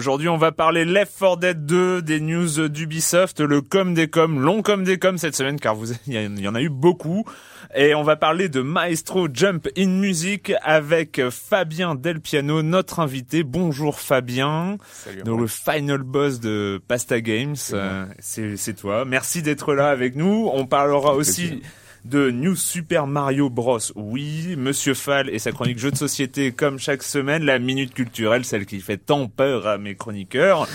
[0.00, 4.40] Aujourd'hui, on va parler Left 4 Dead 2, des news d'Ubisoft, le com des com,
[4.40, 7.26] long com des com cette semaine, car vous, il y en a eu beaucoup.
[7.74, 13.42] Et on va parler de Maestro Jump in Music avec Fabien Del Piano, notre invité.
[13.42, 17.56] Bonjour Fabien, Salut, donc le final boss de Pasta Games.
[17.74, 19.04] Euh, C'est c'est toi.
[19.04, 20.48] Merci d'être là avec nous.
[20.50, 21.68] On parlera aussi plaisir.
[22.04, 23.78] De New Super Mario Bros.
[23.94, 28.44] Oui, Monsieur Fall et sa chronique jeux de société comme chaque semaine, la minute culturelle,
[28.44, 30.66] celle qui fait tant peur à mes chroniqueurs.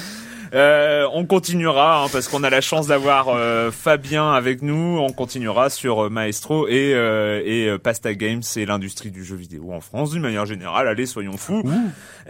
[0.53, 4.99] Euh, on continuera hein, parce qu'on a la chance d'avoir euh, Fabien avec nous.
[4.99, 9.35] On continuera sur euh, Maestro et euh, et euh, Pasta Games et l'industrie du jeu
[9.35, 10.87] vidéo en France d'une manière générale.
[10.87, 11.63] Allez, soyons fous.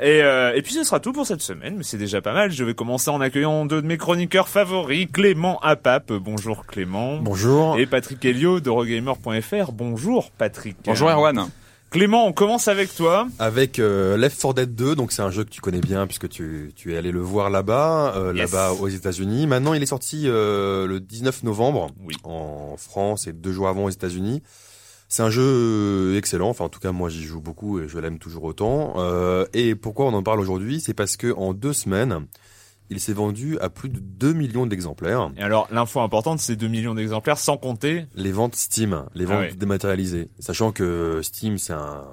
[0.02, 2.52] Et euh, et puis ce sera tout pour cette semaine, mais c'est déjà pas mal.
[2.52, 6.12] Je vais commencer en accueillant deux de mes chroniqueurs favoris, Clément Apap.
[6.14, 7.18] Bonjour Clément.
[7.18, 7.78] Bonjour.
[7.80, 9.72] Et Patrick Helio d'Eurogamer.fr.
[9.72, 10.78] Bonjour Patrick.
[10.86, 11.47] Bonjour Erwan.
[11.91, 13.28] Clément, on commence avec toi.
[13.40, 16.28] Avec euh, Left 4 Dead 2, donc c'est un jeu que tu connais bien puisque
[16.28, 18.51] tu, tu es allé le voir là-bas, euh, Yes.
[18.51, 19.47] là-bas aux États-Unis.
[19.47, 22.16] Maintenant, il est sorti euh, le 19 novembre Oui.
[22.25, 24.41] en France et deux jours avant aux États-Unis.
[25.07, 28.17] C'est un jeu excellent, enfin en tout cas moi j'y joue beaucoup et je l'aime
[28.17, 28.96] toujours autant.
[28.97, 30.81] Euh, et pourquoi on en parle aujourd'hui?
[30.81, 32.25] C'est parce que en deux semaines,
[32.90, 35.31] il s'est vendu à plus de 2 millions d'exemplaires.
[35.38, 38.06] Et alors, l'info importante, c'est 2 millions d'exemplaires sans compter.
[38.16, 39.53] Les ventes Steam, les Ah ventes ouais.
[39.56, 40.29] dématérialisées.
[40.40, 42.03] Sachant que Steam, c'est un,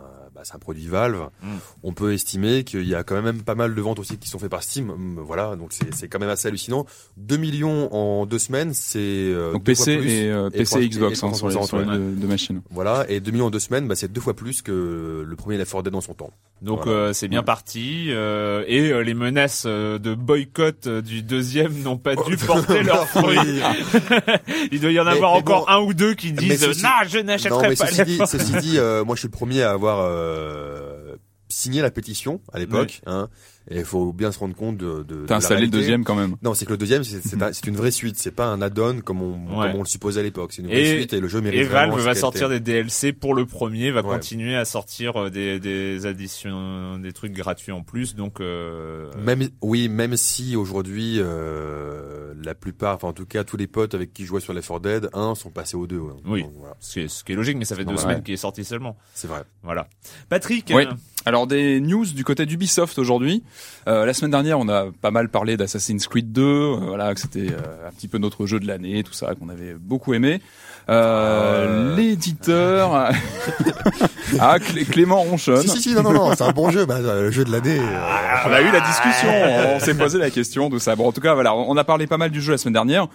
[0.42, 1.28] bah, c'est un produit Valve.
[1.42, 1.46] Mm.
[1.84, 4.38] On peut estimer qu'il y a quand même pas mal de ventes aussi qui sont
[4.40, 4.86] faites par Steam.
[4.86, 6.84] Mm, Voilà, donc c'est quand même assez hallucinant.
[7.16, 10.10] 2 millions en deux semaines, c'est euh, Donc PC plus.
[10.10, 11.96] et, euh, Et PC et et Xbox hein, sur les, 360, sur les ouais.
[12.12, 12.60] deux, deux machines.
[12.70, 15.56] Voilà, et 2 millions en deux semaines, bah, c'est deux fois plus que le premier
[15.58, 16.30] Left 4 Dead dans son temps.
[16.60, 16.98] Donc Voilà.
[17.00, 18.06] euh, c'est bien parti.
[18.10, 23.08] euh, et euh, les menaces euh, de boycott du deuxième n'ont pas dû porter leurs
[23.08, 23.36] fruits.
[24.72, 26.90] Il doit y en avoir mais encore bon, un ou deux qui disent ceci- non,
[27.08, 30.00] je n'achèterai pas ceci dit, ceci dit moi je suis le premier à avoir
[31.48, 33.02] signé la pétition à l'époque.
[33.06, 33.28] Hein,
[33.70, 36.14] et il faut bien se rendre compte de, de, de T'as installé le deuxième quand
[36.16, 36.34] même.
[36.42, 38.16] Non, c'est que le deuxième, c'est c'est un- c'est une vraie suite.
[38.18, 39.68] C'est pas un add-on comme on, Ouais.
[39.70, 40.52] comme on le supposait à l'époque.
[40.52, 43.12] C'est une vraie Et- suite et le jeu mérite Et Valve va sortir des DLC
[43.12, 44.08] pour le premier, va Ouais.
[44.14, 48.14] continuer à sortir euh, des, des additions, des trucs gratuits en plus.
[48.16, 53.56] Donc euh, Même, oui, même si aujourd'hui, euh, la plupart, enfin en tout cas tous
[53.56, 55.98] les potes avec qui je jouais sur les 4 Dead 1 sont passés au 2.
[55.98, 56.12] ouais.
[56.26, 56.42] Oui.
[56.42, 58.34] Donc, voilà, ce, qui est, ce qui est logique, mais ça fait deux semaines qu'il
[58.34, 58.96] est sorti seulement.
[59.14, 59.42] c'est vrai.
[59.62, 59.88] Voilà.
[60.28, 60.72] Patrick.
[60.74, 60.84] Oui.
[60.86, 60.92] euh,
[61.24, 63.42] Alors des news du côté d'Ubisoft aujourd'hui.
[63.88, 67.20] Euh, la semaine dernière, on a pas mal parlé d'Assassin's Creed 2, euh, voilà, que
[67.20, 70.40] c'était euh, un petit peu notre jeu de l'année, tout ça, qu'on avait beaucoup aimé.
[70.88, 71.96] Euh, Euh.
[71.96, 72.92] L'éditeur,
[74.40, 75.62] ah Clé- Clément ronchonne.
[75.62, 77.78] Si, si, si, non, non, non, c'est un bon jeu, bah, le jeu de l'année.
[77.78, 79.28] euh, On a eu la discussion,
[79.76, 80.96] on s'est posé la question, tout ça.
[80.96, 83.06] Bon, en tout cas, voilà, on a parlé pas mal du jeu la semaine dernière.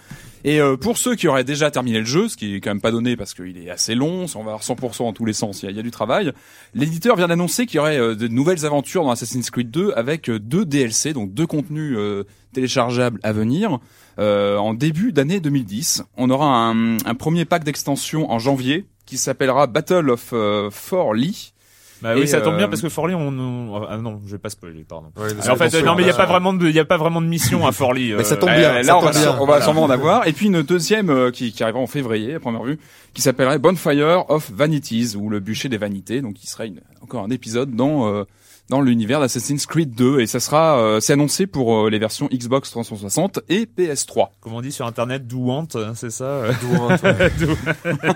[0.44, 2.80] Et euh, pour ceux qui auraient déjà terminé le jeu, ce qui est quand même
[2.80, 5.62] pas donné parce qu'il est assez long, on va avoir 100% en tous les sens,
[5.62, 6.32] il y a, du travail,
[6.74, 10.30] l'éditeur vient d'annoncer qu'il y aurait euh, de nouvelles aventures dans Assassin's Creed 2 avec
[10.30, 13.78] euh, deux DLC, donc deux contenus euh, téléchargeables à venir.
[14.20, 19.66] En début d'année 2010, on aura un, un premier pack d'extension en janvier qui s'appellera
[19.66, 21.54] Battle of euh, For Lee.
[22.02, 24.32] Bah Et, oui, ça tombe bien euh, parce que Forley, on, on- ah non, je
[24.32, 25.08] vais pas spoiler, pardon.
[25.16, 26.84] Ouais, Et en fait, non, mais il y a pas vraiment de, il y a
[26.84, 28.14] pas vraiment de mission à Forley.
[28.16, 29.36] Mais ça euh, tombe Euh, bien, ça là, on va, bien.
[29.40, 30.26] on va sûrement en avoir.
[30.28, 32.78] Et puis une deuxième euh, qui, qui arrivera en février, à première vue,
[33.14, 37.24] qui s'appellerait Bonfire of Vanities, ou le bûcher des vanités, donc qui serait une- encore
[37.24, 38.24] un épisode dans euh,
[38.68, 40.20] dans l'univers d'Assassin's Creed 2.
[40.20, 44.28] Et ça sera, euh, c'est annoncé pour euh, les versions Xbox 360 et PS3.
[44.40, 46.24] Comme on dit sur internet, do want, hein, c'est ça?
[46.24, 47.30] euh, Do want, ouais.
[47.40, 47.46] do,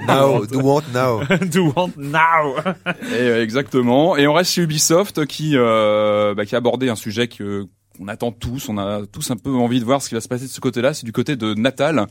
[0.07, 1.21] now, do want now.
[1.47, 2.57] do want now.
[2.87, 4.17] Et, euh, exactement.
[4.17, 7.67] Et on reste chez Ubisoft qui euh, bah, qui a abordé un sujet que
[7.99, 8.69] qu'on attend tous.
[8.69, 10.61] On a tous un peu envie de voir ce qui va se passer de ce
[10.61, 10.95] côté-là.
[10.95, 12.07] C'est du côté de Natal,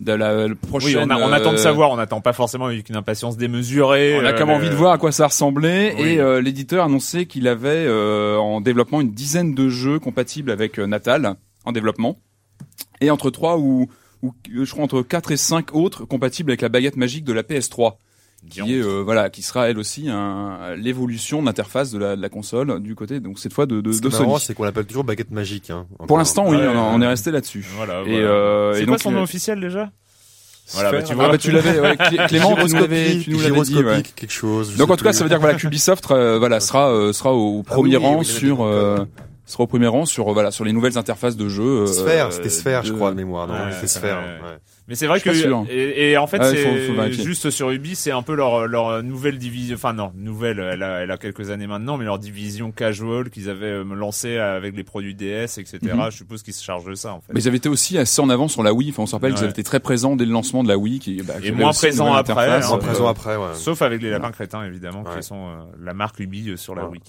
[0.00, 0.98] de la le prochaine.
[0.98, 3.36] Oui, on, a- on attend de euh, savoir, on attend pas forcément avec une impatience
[3.36, 4.16] démesurée.
[4.20, 6.08] On a euh, quand même envie de voir à quoi ça ressemblait Oui.
[6.14, 10.78] et euh, l'éditeur annonçait qu'il avait euh, en développement une dizaine de jeux compatibles avec
[10.78, 12.18] euh, Natal en développement
[13.00, 13.88] et entre trois ou,
[14.22, 17.32] ou euh, je crois entre quatre et cinq autres compatibles avec la baguette magique de
[17.32, 17.94] la PS3
[18.50, 22.28] qui est euh, voilà qui sera elle aussi un, l'évolution d'interface de la, de la
[22.28, 24.34] console du côté donc cette fois de, de, Ce de Sony.
[24.40, 25.70] c'est qu'on l'appelle toujours baguette magique.
[25.70, 27.64] Hein, Pour l'instant oui Ouais, on, on est resté là-dessus.
[27.76, 28.18] Voilà, Et, voilà.
[28.26, 29.90] euh, c'est et quoi donc, son euh, nom officiel déjà?
[30.72, 31.28] Voilà, bah, tu Ah, vois.
[31.28, 33.82] bah, tu l'avais ouais, Clé- Clément tu nous l'avais tu nous l'avais dit ouais.
[33.82, 34.76] Gyroscopique, quelque chose.
[34.76, 37.34] Donc en tout cas, ça veut dire que voilà, qu'Ubisoft euh, voilà sera euh, sera
[37.34, 39.04] au premier Ah oui, rang oui, sur oui, euh,
[39.44, 41.62] sera au premier rang sur euh, voilà sur les nouvelles interfaces de jeu.
[41.82, 43.46] euh, Sphère, c'était Sphère, de- je crois, de mémoire.
[43.46, 44.16] Non, Ouais, c'était Sphère.
[44.16, 44.56] ouais.
[44.86, 45.30] Mais c'est vrai que
[45.70, 49.38] et, et en fait Ouais, c'est juste sur Ubi, c'est un peu leur leur nouvelle
[49.38, 49.76] division.
[49.76, 50.58] Enfin non, nouvelle.
[50.58, 54.36] Elle a, elle a quelques années maintenant, mais leur division casual qu'ils avaient euh, lancée
[54.36, 55.78] avec les produits DS, etc.
[55.82, 56.10] Mhm.
[56.10, 57.32] Je suppose qu'ils se chargent de ça en fait.
[57.32, 58.90] Mais ils avaient été aussi assez en avant sur la Wii.
[58.90, 59.44] Enfin, on se rappelle qu'ils Ouais.
[59.44, 61.62] avaient été très présents dès le lancement de la Wii, qui, bah, qui Et avait
[61.62, 62.60] moins présents après, hein.
[62.68, 63.54] En euh, présent après, ouais.
[63.54, 65.16] Sauf avec les lapins crétins évidemment, Ouais.
[65.16, 66.90] qui sont euh, la marque Ubi euh, sur la Ouais.
[66.90, 67.02] Wii.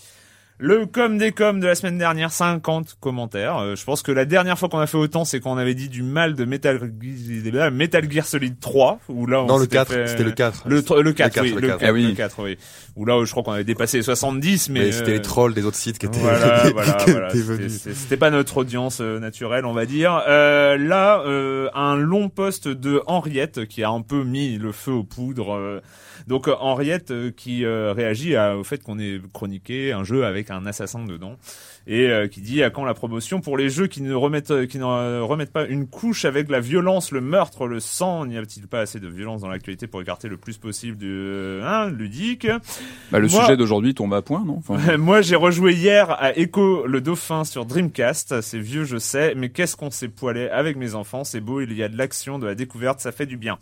[0.58, 3.58] Le com des com de la semaine dernière, 50 commentaires.
[3.58, 5.74] Euh, je pense que la dernière fois qu'on a fait autant, c'est quand on avait
[5.74, 9.64] dit du mal de Metal, Gear- Metal Gear Solid 3, où là on Non, le
[9.64, 10.64] s'était 4, fait- c'était le 4.
[10.70, 11.90] Le, tr- le 4, Le oui, 4, le le 4, 4.
[11.90, 12.04] Ah oui.
[12.08, 12.58] le 4, oui.
[12.96, 15.54] Où là, je crois qu'on avait dépassé les 70, mais, Mais c'était euh, les trolls
[15.54, 17.30] des autres sites qui étaient, voilà, voilà, étaient voilà.
[17.32, 17.72] C'était- venus.
[17.74, 20.24] c'était- C'était pas notre audience euh, naturelle, on va dire.
[20.26, 24.94] Euh, là, euh, un long post de Henriette qui a un peu mis le feu
[24.94, 25.54] aux poudres.
[25.54, 25.82] euh.
[26.28, 30.24] donc euh, Henriette euh, qui euh, réagit à- au fait qu'on ait chroniqué un jeu
[30.24, 31.38] avec un assassin dedans
[31.88, 34.66] et euh, qui dit à quand la promotion pour les jeux qui ne remettent euh,
[34.66, 38.26] qui ne euh, remettent pas une couche avec la violence, le meurtre, le sang.
[38.26, 41.90] N'y a-t-il pas assez de violence dans l'actualité pour écarter le plus possible du hein,
[41.90, 42.48] ludique
[43.12, 44.58] bah, le Moi- sujet d'aujourd'hui tombe à point, non?
[44.68, 48.42] Enfin, Moi, j'ai rejoué hier à Echo le Dauphin sur Dreamcast.
[48.42, 51.24] C'est vieux, je sais, mais qu'est-ce qu'on s'est poilé avec mes enfants?
[51.24, 53.58] C'est beau, il y a de l'action, de la découverte, ça fait du bien.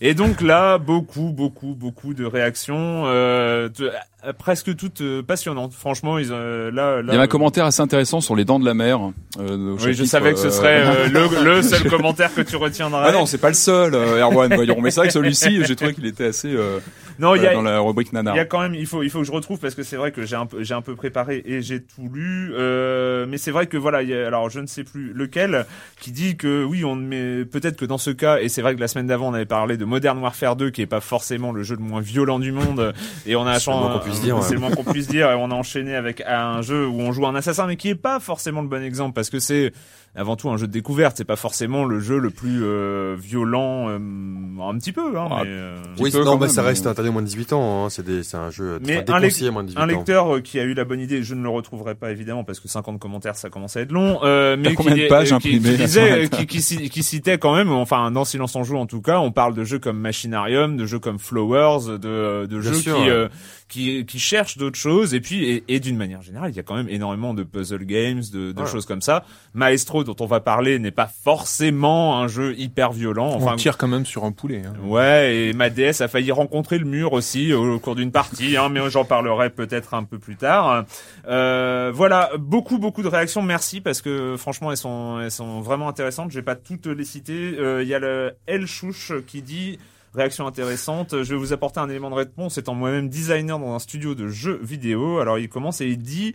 [0.00, 3.90] Et donc là, beaucoup, beaucoup, beaucoup de réactions, euh, de-
[4.26, 5.72] euh, presque toutes euh, passionnantes.
[5.74, 7.02] Franchement, ils, euh, là, là.
[7.08, 9.00] Il y avait un commentaire assez intéressant sur les dents de la mer.
[9.38, 13.02] Oui, je savais que ce serait le, le seul commentaire que tu retiendrais.
[13.06, 14.80] Ah non, c'est pas le seul, Erwan, voyons.
[14.80, 16.78] Mais c'est vrai que celui-ci, j'ai trouvé qu'il était assez euh,
[17.18, 19.10] non, il y a, dans la rubrique Il y a quand même, il faut, il
[19.10, 20.94] faut que je retrouve parce que c'est vrai que j'ai un peu, j'ai un peu
[20.94, 22.52] préparé et j'ai tout lu.
[22.54, 25.66] Euh, mais c'est vrai que voilà, il y a- alors je ne sais plus lequel
[26.00, 28.80] qui dit que oui, on met peut-être que dans ce cas, et c'est vrai que
[28.80, 31.62] la semaine d'avant on avait parlé de Modern Warfare 2 qui est pas forcément le
[31.62, 32.92] jeu le moins violent du monde
[33.26, 34.42] et on a C'est le moins qu'on puisse dire, ouais.
[34.42, 37.12] c'est le moins qu'on puisse dire et on a enchaîné avec un jeu où on
[37.12, 39.72] joue un assassin mais qui est pas forcément le bon exemple parce que c'est
[40.14, 43.88] avant tout un jeu de découverte, c'est pas forcément le jeu le plus euh, violent,
[43.88, 46.84] euh, un petit peu, hein, Ah, mais, euh, Oui, peu non, mais même, ça reste
[46.84, 47.84] mais- interdit moins de 18 ans.
[47.84, 47.90] Hein.
[47.90, 49.20] C'est des, c'est un jeu Mais un
[49.52, 49.86] moins de 18 un ans.
[49.86, 52.58] lecteur euh, qui a eu la bonne idée, je ne le retrouverai pas évidemment parce
[52.60, 55.38] que 50 commentaires ça commence à être long, euh, mais combien qui, de pages euh,
[55.38, 58.64] qui, imprimées, qui disait, qui, qui, ci- qui citait quand même, enfin dans Silence en
[58.64, 62.46] joue en tout cas, on parle de jeux comme Machinarium, de jeux comme Flowers, de,
[62.46, 63.08] de Bien jeux sûr, qui, ouais.
[63.10, 63.28] euh,
[63.68, 66.62] qui qui cherchent d'autres choses et puis et, et d'une manière générale, il y a
[66.62, 69.24] quand même énormément de puzzle games, de, de choses comme ça.
[69.54, 73.76] Maestro dont on va parler n'est pas forcément un jeu hyper violent, enfin on tire
[73.78, 74.62] quand même sur un poulet.
[74.66, 74.74] Hein.
[74.84, 78.56] Ouais, et ma DS a failli rencontrer le mur aussi au, au cours d'une partie,
[78.56, 80.84] hein, mais j'en parlerai peut-être un peu plus tard.
[81.28, 85.88] Euh, voilà, beaucoup beaucoup de réactions, merci parce que franchement elles sont elles sont vraiment
[85.88, 86.30] intéressantes.
[86.30, 87.56] Je vais pas toutes les citer.
[87.58, 89.78] Euh, Il y a le El Chouche qui dit
[90.18, 91.22] réaction intéressante.
[91.22, 94.28] Je vais vous apporter un élément de réponse étant moi-même designer dans un studio de
[94.28, 95.18] jeux vidéo.
[95.18, 96.34] Alors il commence et il dit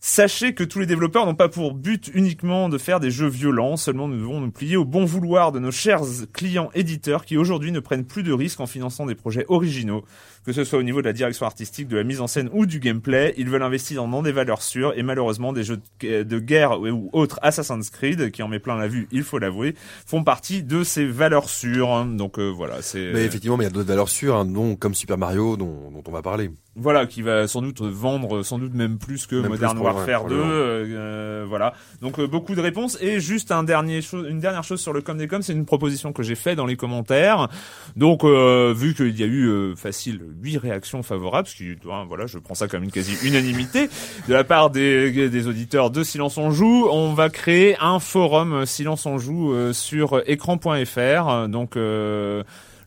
[0.00, 3.76] Sachez que tous les développeurs n'ont pas pour but uniquement de faire des jeux violents,
[3.76, 7.72] seulement nous devons nous plier au bon vouloir de nos chers clients éditeurs qui aujourd'hui
[7.72, 10.04] ne prennent plus de risques en finançant des projets originaux,
[10.46, 12.66] que ce soit au niveau de la direction artistique, de la mise en scène ou
[12.66, 13.34] du gameplay.
[13.36, 17.40] Ils veulent investir dans des valeurs sûres et malheureusement des jeux de guerre ou autres
[17.42, 19.74] Assassin's Creed, qui en met plein la vue, il faut l'avouer,
[20.06, 22.04] font partie de ces valeurs sûres.
[22.04, 23.12] Donc euh, voilà, c'est...
[23.12, 25.90] Mais effectivement, mais il y a d'autres valeurs sûres, hein, dont, comme Super Mario dont,
[25.90, 26.50] dont on va parler.
[26.78, 30.34] Voilà, qui va sans doute vendre, sans doute même plus que Modern Warfare 2.
[30.36, 31.72] Euh, voilà.
[32.02, 35.16] Donc euh, beaucoup de réponses et juste un dernier une dernière chose sur le com
[35.16, 37.48] des com, c'est une proposition que j'ai fait dans les commentaires.
[37.96, 41.76] Donc euh, vu qu'il y a eu facile huit réactions favorables, ce qui,
[42.08, 43.88] voilà, je prends ça comme une quasi unanimité
[44.28, 48.66] de la part des, des auditeurs de Silence on joue, on va créer un forum
[48.66, 51.48] Silence on joue sur écran.fr.
[51.48, 51.76] Donc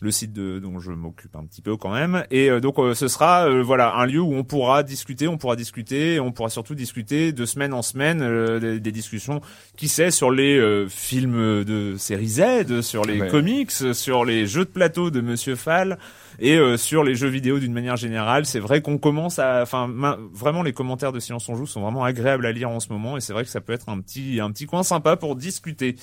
[0.01, 2.24] le site de, dont je m'occupe un petit peu quand même.
[2.32, 5.38] Et euh, donc euh, ce sera euh, voilà un lieu où on pourra discuter, on
[5.38, 8.20] pourra discuter, on pourra surtout discuter de semaine en semaine
[8.60, 9.41] des, discussions,
[9.77, 14.70] qui sait, sur les films de série Z, sur les comics, sur les jeux de
[14.70, 15.98] plateau de Monsieur Fall
[16.39, 18.46] et sur les jeux vidéo d'une manière générale.
[18.46, 19.89] C'est vrai qu'on commence à, enfin,
[20.34, 23.17] vraiment les commentaires de Silence on joue sont vraiment agréables à lire en ce moment
[23.17, 25.96] et c'est vrai que ça peut être un petit, un petit coin sympa pour discuter.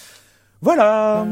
[0.61, 1.27] Voilà.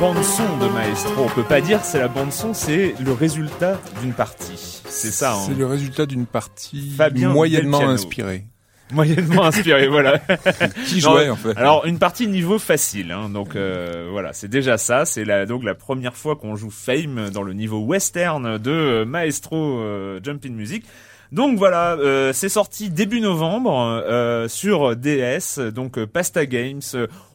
[0.00, 1.24] Bande son de Maestro.
[1.24, 4.82] On peut pas dire c'est la bande son, c'est le résultat d'une partie.
[4.86, 5.34] C'est ça.
[5.34, 5.44] Hein.
[5.46, 8.44] C'est le résultat d'une partie moyennement inspirée.
[8.92, 10.18] Moyennement inspirée, voilà.
[10.86, 14.76] Qui jouait en fait Alors une partie niveau facile, hein, donc euh, voilà, c'est déjà
[14.76, 15.06] ça.
[15.06, 19.80] C'est la, donc la première fois qu'on joue Fame dans le niveau western de Maestro
[19.80, 20.84] euh, Jumping Music.
[21.32, 26.82] Donc voilà, euh, c'est sorti début novembre euh, sur DS, donc Pasta Games.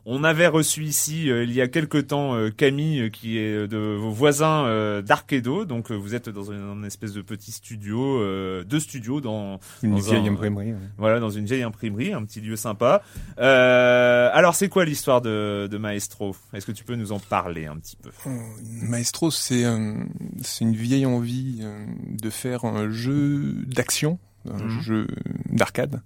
[0.06, 3.78] On avait reçu ici euh, il y a quelque temps euh, Camille qui est de
[3.78, 8.20] vos voisins euh, d'Arkedo, donc vous êtes dans une, espèce de petit studio,
[8.64, 10.74] deux studios dans une vieille imprimerie.
[10.98, 13.04] Voilà, dans une vieille imprimerie, un petit lieu sympa.
[13.38, 16.36] alors c'est quoi l'histoire de, de, Maestro?
[16.54, 18.12] Est-ce que tu peux nous en parler un petit peu?
[18.82, 19.66] Maestro, c'est
[20.42, 21.64] c'est une vieille envie
[22.08, 24.82] de faire un jeu d'action, un mhm.
[24.82, 25.08] jeu
[25.50, 26.02] d'arcade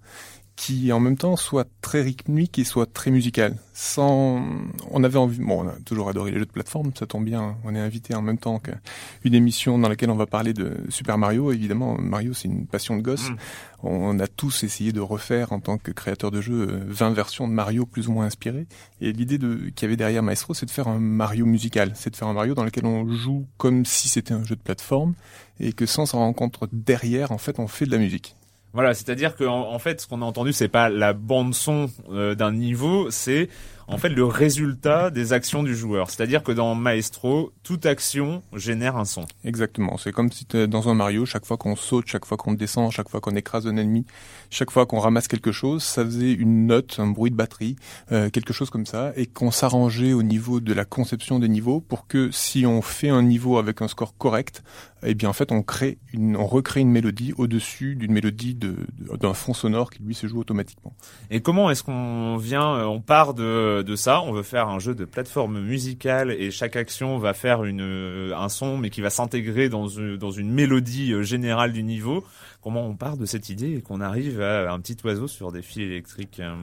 [0.55, 3.57] qui en même temps soit très rythmique et soit très musical.
[3.73, 4.41] Sans,
[4.89, 7.57] on avait envie, bon, on a toujours adoré les jeux de plateforme, ça tombe bien.
[7.65, 11.17] On est invité en même temps qu'une émission dans laquelle on va parler de Super
[11.17, 11.51] Mario.
[11.51, 13.29] Évidemment, Mario, c'est une passion de gosse.
[13.29, 13.35] Mm.
[13.83, 17.53] On a tous essayé de refaire en tant que créateur de jeux 20 versions de
[17.53, 18.65] Mario plus ou moins inspirées.
[19.01, 22.09] Et l'idée de qu'il y avait derrière Maestro, c'est de faire un Mario musical, c'est
[22.09, 25.15] de faire un Mario dans lequel on joue comme si c'était un jeu de plateforme
[25.59, 28.35] et que sans s'en rendre compte derrière, en fait, on fait de la musique.
[28.75, 32.35] Voilà, c'est-à-dire que en, fait, ce qu'on a entendu, c'est pas la bande son euh,
[32.35, 33.47] d'un niveau, c'est
[33.87, 36.09] en fait le résultat des actions du joueur.
[36.09, 39.25] C'est-à-dire que dans Maestro, toute action génère un son.
[39.43, 39.97] Exactement.
[39.97, 43.09] C'est comme si dans un Mario, chaque fois qu'on saute, chaque fois qu'on descend, chaque
[43.09, 44.05] fois qu'on écrase un ennemi,
[44.49, 47.75] chaque fois qu'on ramasse quelque chose, ça faisait une note, un bruit de batterie,
[48.11, 51.81] euh, quelque chose comme ça, et qu'on s'arrangeait au niveau de la conception des niveaux
[51.81, 54.63] pour que si on fait un niveau avec un score correct,
[55.03, 58.75] eh bien en fait on crée une, on recrée une mélodie au-dessus d'une mélodie de,
[59.19, 60.93] d'un fond sonore qui lui se joue automatiquement.
[61.29, 64.79] Et comment est-ce qu'on vient, euh, on part de, de ça, on veut faire un
[64.79, 69.01] jeu de plateforme musicale et chaque action va faire une, euh, un son mais qui
[69.01, 72.23] va s'intégrer dans une, dans une mélodie euh, générale du niveau
[72.65, 75.61] comment on part de cette idée et qu'on arrive à un petit oiseau sur des
[75.61, 76.55] fils électriques euh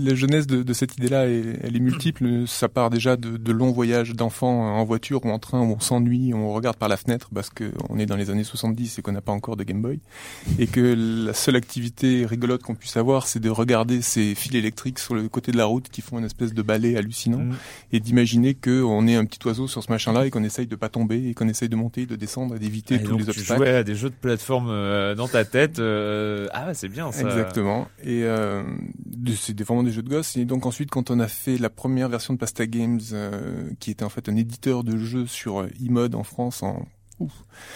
[0.00, 2.44] La jeunesse de, cette idée-là, elle, est multiple.
[2.46, 6.32] Ça part déjà de, longs voyages d'enfants en voiture ou en train où on s'ennuie,
[6.32, 9.20] on regarde par la fenêtre parce qu'on est dans les années 70 et qu'on n'a
[9.20, 10.00] pas encore de Game Boy.
[10.58, 14.98] Et que la seule activité rigolote qu'on puisse avoir, c'est de regarder ces fils électriques
[14.98, 17.56] sur le côté de la route qui font une espèce de balai hallucinant mmh.
[17.92, 20.88] et d'imaginer qu'on est un petit oiseau sur ce machin-là et qu'on essaye de pas
[20.88, 24.10] tomber et qu'on essaye de monter, de descendre et d'éviter tous les obstacles des jeux
[24.10, 25.78] de plateforme euh, dans ta tête.
[25.80, 27.22] Euh, ah, c'est bien ça.
[27.22, 27.88] Exactement.
[28.04, 28.62] Et euh,
[29.36, 30.36] c'est vraiment des jeux de gosses.
[30.36, 33.00] Et donc ensuite, quand on a fait la première version de Pasta Games,
[33.80, 36.86] qui était en fait un éditeur de jeux sur e-mode en France en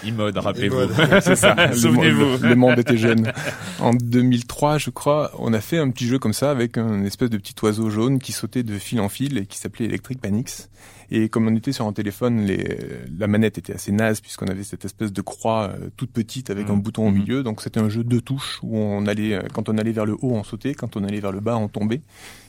[0.06, 0.88] E-mode, rappelez-vous.
[1.20, 1.72] C'est ça.
[1.74, 2.38] Souvenez-vous.
[2.42, 3.30] le- le monde était jeune.
[3.78, 7.28] En 2003, je crois, on a fait un petit jeu comme ça avec un espèce
[7.28, 10.68] de petit oiseau jaune qui sautait de fil en fil et qui s'appelait Electric Panics.
[11.10, 12.78] Et comme on était sur un téléphone, les,
[13.18, 16.68] la manette était assez naze puisqu'on avait cette espèce de croix euh, toute petite avec
[16.70, 16.82] un Mhm.
[16.82, 17.42] bouton au milieu.
[17.42, 20.14] Donc c'était un jeu de touches où on allait, euh, quand on allait vers le
[20.14, 22.00] haut, on sautait, quand on allait vers le bas, on tombait.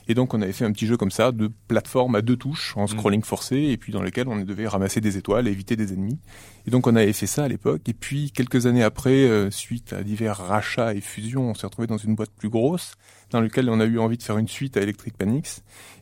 [0.08, 2.74] Et donc on avait fait un petit jeu comme ça de plateforme à deux touches
[2.76, 5.92] en scrolling forcé et puis dans lequel on devait ramasser des étoiles et éviter des
[5.92, 6.18] ennemis.
[6.66, 7.82] Et donc on avait fait ça à l'époque.
[7.88, 11.86] Et puis quelques années après, euh, suite à divers rachats et fusions, on s'est retrouvé
[11.88, 12.94] dans une boîte plus grosse
[13.30, 15.48] dans laquelle on a eu envie de faire une suite à Electric Panics.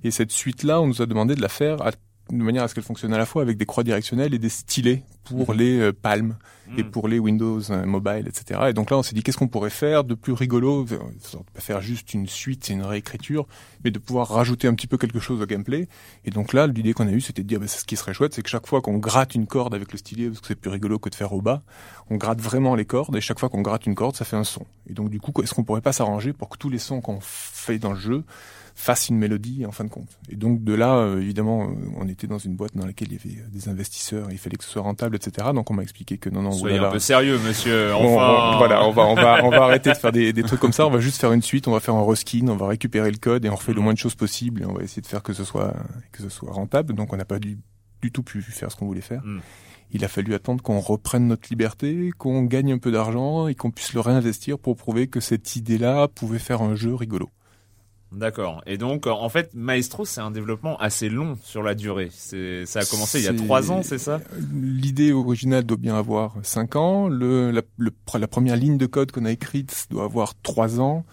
[0.05, 1.93] Et cette suite-là, on nous a demandé de la faire à-
[2.31, 4.49] de manière à ce qu'elle fonctionne à la fois avec des croix directionnelles et des
[4.49, 6.37] stylets pour les euh, palmes
[6.77, 6.91] et Mm.
[6.91, 8.61] pour les Windows euh, mobile, etc.
[8.69, 11.81] Et donc là, on s'est dit qu'est-ce qu'on pourrait faire de plus rigolo, pas faire
[11.81, 13.47] juste une suite, c'est une réécriture,
[13.85, 15.89] mais de pouvoir rajouter un petit peu quelque chose au gameplay.
[16.25, 18.35] Et donc là, l'idée qu'on a eue, c'était de dire, bah, ce qui serait chouette,
[18.35, 20.71] c'est que chaque fois qu'on gratte une corde avec le stylet, parce que c'est plus
[20.71, 21.63] rigolo que de faire au bas,
[22.11, 24.45] on gratte vraiment les cordes, et chaque fois qu'on gratte une corde, ça fait un
[24.45, 24.65] son.
[24.89, 27.19] Et donc du coup, est-ce qu'on pourrait pas s'arranger pour que tous les sons qu'on
[27.21, 28.25] fait dans le jeu
[28.77, 32.09] fassent une mélodie en fin de compte Et donc de là, euh, évidemment, euh, on
[32.09, 34.65] était dans une boîte dans laquelle il y avait euh, des investisseurs, il fallait que
[34.65, 35.49] ce soit rentable, etc.
[35.55, 37.95] Donc on m'a expliqué que non, non, Soyez un peu sérieux, monsieur.
[37.95, 38.05] Enfin.
[38.55, 40.73] on- voilà, on va, on va, on va arrêter de faire des, des trucs comme
[40.73, 40.87] ça.
[40.87, 43.17] On va juste faire une suite, on va faire un reskin, on va récupérer le
[43.19, 43.85] code et on refait le Mm.
[43.85, 45.75] moins de choses possible et on va essayer de faire que ce soit,
[46.13, 46.95] que ce soit rentable.
[46.95, 47.59] Donc on n'a pas du,
[48.03, 49.23] du tout pu faire ce qu'on voulait faire.
[49.25, 49.41] Mm.
[49.93, 53.71] Il a fallu attendre qu'on reprenne notre liberté, qu'on gagne un peu d'argent et qu'on
[53.71, 57.31] puisse le réinvestir pour prouver que cette idée-là pouvait faire un jeu rigolo.
[58.13, 58.63] D'accord.
[58.67, 62.11] Et donc, en fait, Maestro, c'est un développement assez long sur la durée.
[62.13, 64.21] C'est, ça a commencé il y a trois ans, c'est ça?
[64.53, 67.09] L'idée originale doit bien avoir 5 ans.
[67.09, 71.05] Le, la, le- la première ligne de code qu'on a écrite doit avoir 3 ans.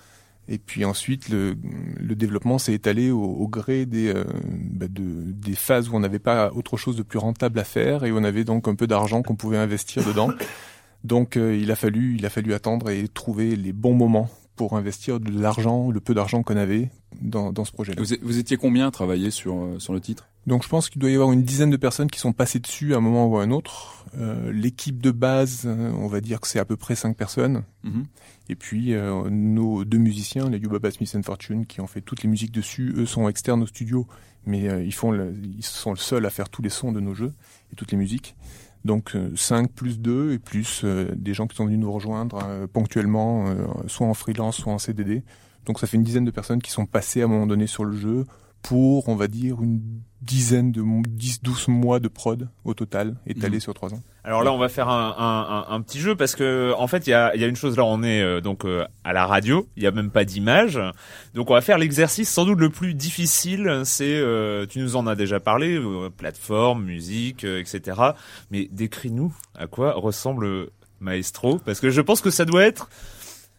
[0.48, 1.56] Et puis ensuite, le,
[2.00, 4.24] le développement s'est étalé au, au gré des, euh,
[4.72, 8.04] bah, de, des phases où on n'avait pas autre chose de plus rentable à faire
[8.04, 10.30] et où on avait donc un peu d'argent qu'on pouvait investir dedans.
[11.04, 14.30] Donc euh, il a fallu, il a fallu attendre et trouver les bons moments
[14.68, 18.00] pour investir de l'argent, le peu d'argent qu'on avait dans, dans ce projet-là.
[18.00, 20.28] Vous, vous étiez combien à travailler sur, euh, sur le titre?
[20.46, 22.94] Donc je pense qu'il doit y avoir une dizaine de personnes qui sont passées dessus
[22.94, 24.06] à un moment ou à un autre.
[24.20, 27.64] Euh, L'équipe de base, euh, on va dire que c'est à peu près cinq personnes.
[27.84, 28.06] Mhm.
[28.50, 32.22] Et puis euh, nos deux musiciens, les Yubaba Smith and Fortune, qui ont fait toutes
[32.22, 34.06] les musiques dessus, eux sont externes au studio,
[34.46, 37.00] mais euh, ils font, le- ils sont le seuls à faire tous les sons de
[37.00, 37.34] nos jeux
[37.74, 38.36] et toutes les musiques.
[38.84, 42.40] Donc euh, 5 plus 2 et plus euh, des gens qui sont venus nous rejoindre
[42.44, 45.24] euh, ponctuellement, euh, soit en freelance, soit en CDD.
[45.66, 47.86] Donc ça fait une dizaine de personnes qui sont passées à un moment donné sur
[47.86, 48.26] le jeu
[48.62, 49.82] pour, on va dire, une
[50.22, 53.60] dizaine de 10-12 mois de prod au total, étalé Mhm.
[53.62, 54.02] sur 3 ans.
[54.24, 57.08] Alors là, on va faire un, un, un, un petit jeu parce que en fait,
[57.08, 59.14] il y a, il y a une chose là, on est euh, donc euh, à
[59.14, 60.80] la radio, il y a même pas d'image,
[61.34, 63.82] donc on va faire l'exercice sans doute le plus difficile.
[63.84, 68.00] C'est, euh, tu nous en as déjà parlé, euh, plateforme, musique, euh, etc.
[68.52, 70.68] Mais décris-nous à quoi ressemble
[71.00, 72.90] Maestro, parce que je pense que ça doit être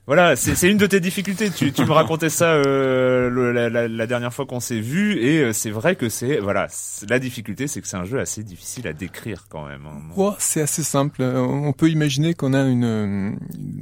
[0.07, 1.51] voilà, c'est une de tes difficultés.
[1.51, 5.53] Tu, tu me racontais ça euh, la, la- dernière fois qu'on s'est vu, et euh,
[5.53, 6.67] c'est vrai que c'est voilà,
[7.09, 9.87] la difficulté, c'est que c'est un jeu assez difficile à décrire quand même.
[10.17, 11.23] Ouais, c'est assez simple.
[11.23, 13.81] Euh, On peut imaginer qu'on a une, une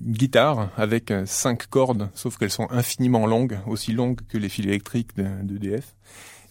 [0.00, 4.66] guitare avec euh, cinq cordes, sauf qu'elles sont infiniment longues, aussi longues que les fils
[4.66, 5.94] électriques de, de DF.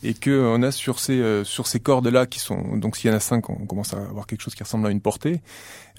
[0.03, 3.11] Et que on a sur ces euh, sur ces cordes là qui sont donc s'il
[3.11, 5.41] y en a cinq, on commence à avoir quelque chose qui ressemble à une portée,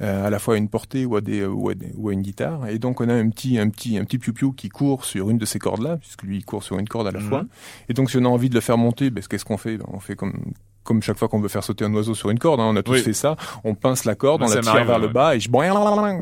[0.00, 2.12] euh, à la fois à une portée ou à des ou à, des- ou à
[2.12, 2.66] une guitare.
[2.68, 5.30] Et donc on a un petit un petit un petit piou piou qui court sur
[5.30, 7.28] une de ces cordes là, puisque lui il court sur une corde à la Mhm.
[7.28, 7.44] fois.
[7.88, 9.76] Et donc si on a envie de le faire monter, ben, qu'est-ce qu'on fait?
[9.76, 10.52] Ben, On fait comme
[10.84, 12.82] comme chaque fois qu'on veut faire sauter un oiseau sur une corde, hein, on a
[12.82, 13.02] tous Oui.
[13.02, 13.36] fait ça.
[13.62, 15.48] On pince la corde, on la tire vers le bas et je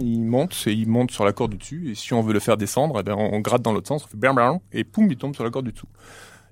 [0.03, 1.91] il monte et il monte sur la corde du dessus.
[1.91, 4.05] Et si on veut le faire descendre, eh ben, on, on gratte dans l'autre sens,
[4.05, 4.19] on fait
[4.73, 5.87] et poum, il tombe sur la corde du dessous.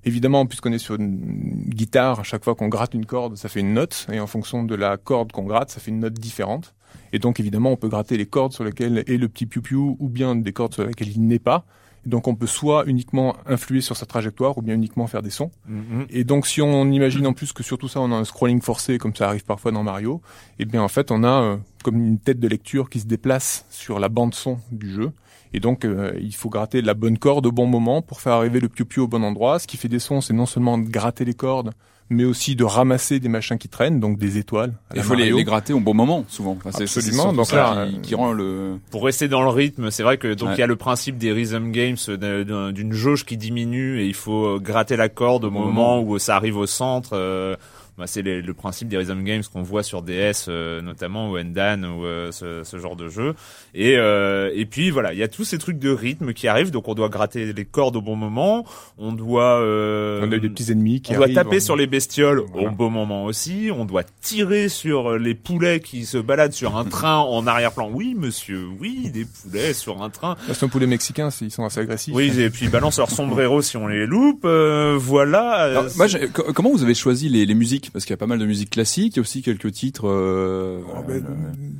[0.09, 1.19] Évidemment, puisqu'on est sur une
[1.67, 4.63] guitare, à chaque fois qu'on gratte une corde, ça fait une note, et en fonction
[4.63, 6.73] de la corde qu'on gratte, ça fait une note différente.
[7.13, 10.09] Et donc, évidemment, on peut gratter les cordes sur lesquelles est le petit piou-piou, ou
[10.09, 11.65] bien des cordes sur lesquelles il n'est pas.
[12.05, 15.29] Et donc, on peut soit uniquement influer sur sa trajectoire, ou bien uniquement faire des
[15.29, 15.51] sons.
[15.67, 16.05] Mhm.
[16.09, 18.61] Et donc, si on imagine en plus que sur tout ça, on a un scrolling
[18.61, 20.21] forcé, comme ça arrive parfois dans Mario,
[20.59, 23.65] eh bien, en fait, on a euh, comme une tête de lecture qui se déplace
[23.69, 25.11] sur la bande son du jeu.
[25.53, 28.59] Et donc, euh, il faut gratter la bonne corde au bon moment pour faire arriver
[28.59, 29.59] le piou-piou au bon endroit.
[29.59, 31.71] Ce qui fait des sons, c'est non seulement de gratter les cordes,
[32.09, 34.73] mais aussi de ramasser des machins qui traînent, donc des étoiles.
[34.95, 36.57] Il faut les, gratter au bon moment, souvent.
[36.63, 38.79] Enfin, Absolument, donc ça là, qui, euh, qui rend le...
[38.91, 40.57] Pour rester dans le rythme, c'est vrai que donc il Ouais.
[40.59, 44.15] y a le principe des rhythm games euh, d'un- d'une jauge qui diminue et il
[44.15, 46.01] faut euh, gratter la corde au Au moment moment.
[46.01, 47.11] où ça arrive au centre.
[47.13, 47.55] euh,
[47.99, 50.47] bah, c'est le principe des rhythm games qu'on voit sur DS
[50.81, 53.35] notamment ou Endan ou ce, ce, genre de jeu.
[53.75, 56.87] Et et puis voilà, il y a tous ces trucs de rythme qui arrivent, donc
[56.87, 58.65] on doit gratter les cordes au bon moment,
[58.97, 62.69] on doit on a des petits ennemis qui on doit taper sur les bestioles au
[62.71, 67.17] bon moment aussi, on doit tirer sur les poulets qui se baladent sur un train
[67.17, 67.89] en arrière-plan.
[67.93, 70.35] Oui, monsieur, oui, des poulets sur un train.
[70.51, 72.13] C'est un poulet mexicain, ils sont assez agressifs.
[72.13, 74.45] Oui, et puis ils balancent leur sombrero si on les loupe.
[74.45, 75.83] Euh, voilà.
[75.95, 76.07] moi,
[76.55, 78.69] comment vous avez choisi les, les musiques Parce qu'il y a pas mal de musique
[78.69, 80.07] classique, il y a aussi quelques titres.
[80.07, 81.23] Euh, oh, ben,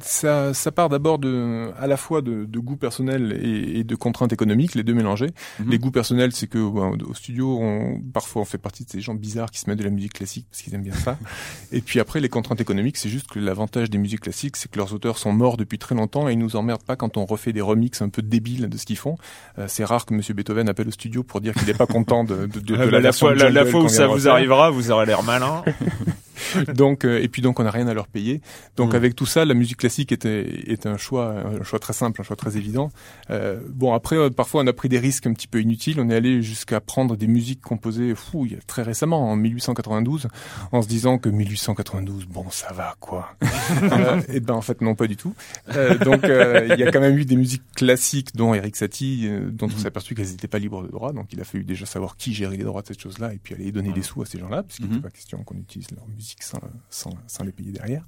[0.01, 3.95] ça, ça part d'abord de, à la fois de, de goût personnel et, et, de
[3.95, 5.31] contraintes économiques, les deux mélangés.
[5.59, 5.69] Mhm.
[5.69, 9.13] Les goûts personnels, c'est que au studio, on, parfois, on fait partie de ces gens
[9.13, 11.17] bizarres qui se mettent de la musique classique parce qu'ils aiment bien ça.
[11.71, 14.77] et puis après, les contraintes économiques, c'est juste que l'avantage des musiques classiques, c'est que
[14.77, 17.53] leurs auteurs sont morts depuis très longtemps et ils nous emmerdent pas quand on refait
[17.53, 19.17] des remixes un peu débiles de ce qu'ils font.
[19.57, 22.23] Euh, c'est rare que Monsieur Beethoven appelle au studio pour dire qu'il n'est pas content
[22.23, 25.05] de, de, de, ah bah, la, fois, la, fois où ça vous arrivera, vous aurez
[25.05, 25.63] l'air malin.
[26.75, 28.41] donc euh, et puis donc on n'a rien à leur payer.
[28.75, 28.95] Donc mm.
[28.95, 32.23] avec tout ça, la musique classique était est un choix un choix très simple, un
[32.23, 32.91] choix très évident.
[33.29, 35.99] Euh, bon après euh, parfois on a pris des risques un petit peu inutiles.
[35.99, 39.35] On est allé jusqu'à prendre des musiques composées fou il y a très récemment en
[39.35, 40.27] 1892
[40.71, 43.35] en se disant que 1892 bon ça va quoi.
[43.83, 45.33] euh, et ben en fait non pas du tout.
[45.69, 49.67] Euh, donc il y a quand même eu des musiques classiques dont Eric Satie dont
[49.67, 51.13] on s'est aperçu qu'elles n'étaient pas libres de droit.
[51.13, 53.55] Donc il a fallu déjà savoir qui gérait les droits de cette chose-là et puis
[53.55, 55.01] aller donner des sous à ces gens-là puisqu'il n'était mm-hmm.
[55.01, 58.05] pas question qu'on utilise leur musique sans, sans, sans, les payer derrière.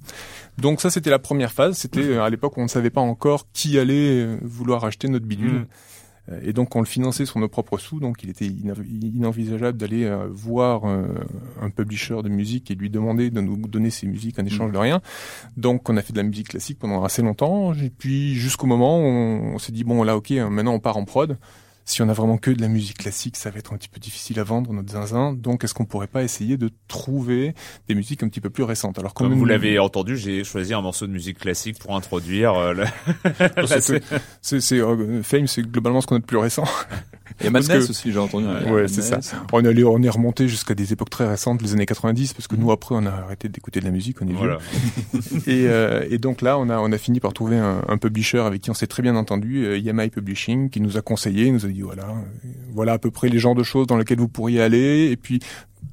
[0.58, 1.76] Donc ça, c'était la première phase.
[1.76, 5.08] C'était euh, à l'époque où on ne savait pas encore qui allait euh, vouloir acheter
[5.08, 5.52] notre bidule.
[5.60, 5.66] Mm.
[6.30, 10.08] Euh, et donc on le finançait sur nos propres sous, donc il était inenvisageable d'aller
[10.30, 14.70] voir un publisher de musique et lui demander de nous donner ses musiques en échange
[14.70, 14.74] mm.
[14.74, 15.00] de rien.
[15.56, 19.00] Donc on a fait de la musique classique pendant assez longtemps, et puis jusqu'au moment
[19.00, 21.36] où on, on s'est dit bon là ok, maintenant on part en prod
[21.84, 24.00] si on a vraiment que de la musique classique, ça va être un petit peu
[24.00, 25.32] difficile à vendre notre zinzin.
[25.32, 27.54] Donc, est-ce qu'on pourrait pas essayer de trouver
[27.88, 28.98] des musiques un petit peu plus récentes?
[28.98, 32.54] Alors, comme vous l'avez entendu, j'ai choisi un morceau de musique classique pour introduire.
[32.54, 32.84] Euh, le...
[34.42, 36.64] c'est euh, Fame, c'est globalement ce qu'on a de plus récent.
[37.40, 38.46] Et Madness aussi, j'ai entendu.
[38.70, 39.20] Ouais, c'est ça.
[39.52, 42.48] On est allé, on est remonté jusqu'à des époques très récentes, les années 90, parce
[42.48, 44.58] que nous après, on a arrêté d'écouter de la musique, on est voilà.
[45.46, 48.40] et, euh, et donc là, on a, on a fini par trouver un, un publisher
[48.40, 51.64] avec qui on s'est très bien entendu, euh, Yamai Publishing, qui nous a conseillé, nous
[51.64, 54.28] a dit voilà, euh, voilà à peu près les genres de choses dans lesquelles vous
[54.28, 55.40] pourriez aller, et puis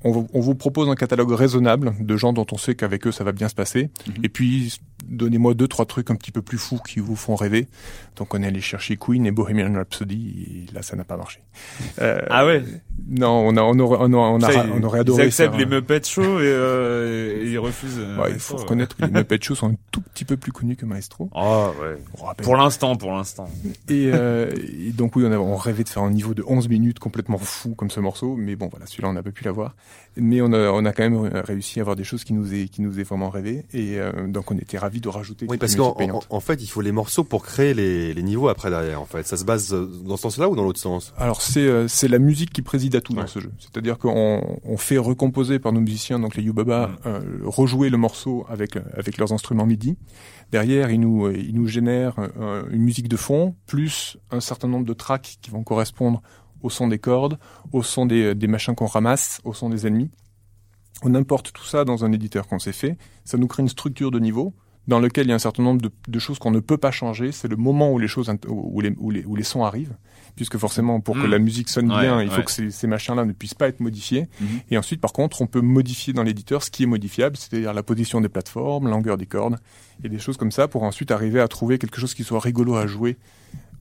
[0.04, 3.32] on, vous propose un catalogue raisonnable de gens dont on sait qu'avec eux ça va
[3.32, 3.90] bien se passer.
[4.08, 4.14] Mhm.
[4.24, 7.68] Et puis donnez-moi deux trois trucs un petit peu plus fous qui vous font rêver.
[8.16, 11.42] Donc on est allé chercher Queen et Bohemian Rhapsody et là ça n'a pas marché.
[12.02, 12.64] Euh, ah ouais?
[13.08, 15.24] Non, on a on aurait on, on, on aurait adoré.
[15.24, 18.00] Ils acceptent les Muppet Show et, euh, et ils refusent.
[18.00, 20.76] Euh, il faut reconnaître que les Muppet Show sont un tout petit peu plus connus
[20.76, 21.30] que Maestro.
[21.34, 21.98] Ah ouais.
[22.44, 23.50] Pour l'instant, pour l'instant.
[23.88, 26.68] Et, euh, et, donc oui, on, a, on rêvait de faire un niveau de 11
[26.70, 29.76] minutes complètement fou comme ce morceau, mais bon voilà, celui-là on n'a pas pu l'avoir
[30.20, 32.68] mais on a, on a quand même réussi à avoir des choses qui nous est
[32.68, 35.46] qui nous est vraiment rêvé et euh, donc on était ravis de rajouter.
[35.50, 35.96] Oui, parce qu'en
[36.30, 39.02] en, fait, il faut les morceaux pour créer les, les niveaux après derrière.
[39.02, 41.14] En fait, ça se base dans ce sens-là ou dans l'autre sens?
[41.18, 43.52] Alors c'est euh, c'est la musique qui préside à tout dans ce jeu.
[43.60, 46.98] C'est-à-dire qu'on on fait recomposer par nos musiciens, donc les Yubaba, mm.
[47.06, 49.98] euh, rejouer le morceau avec avec leurs instruments MIDI.
[50.52, 52.16] Derrière, ils nous ils nous génèrent
[52.72, 56.22] une musique de fond plus un certain nombre de tracks qui vont correspondre
[56.62, 57.38] au son des cordes,
[57.72, 60.10] au son des, des machins qu'on ramasse, au son des ennemis.
[61.04, 62.98] On importe tout ça dans un éditeur qu'on s'est fait.
[63.24, 64.54] Ça nous crée une structure de niveau
[64.90, 66.90] dans lequel il y a un certain nombre de, de choses qu'on ne peut pas
[66.90, 67.32] changer.
[67.32, 69.96] C'est le moment où les choses, où les, où les, où les sons arrivent,
[70.36, 71.32] puisque forcément, pour que mm.
[71.32, 74.24] la musique sonne bien, il faut que ces, ces machins-là ne puissent pas être modifiés.
[74.24, 74.46] Mm-hmm.
[74.72, 77.84] Et ensuite, par contre, on peut modifier dans l'éditeur ce qui est modifiable, c'est-à-dire la
[77.84, 79.60] position des plateformes, la longueur des cordes,
[80.04, 82.76] et des choses comme ça, pour ensuite arriver à trouver quelque chose qui soit rigolo
[82.76, 83.18] à jouer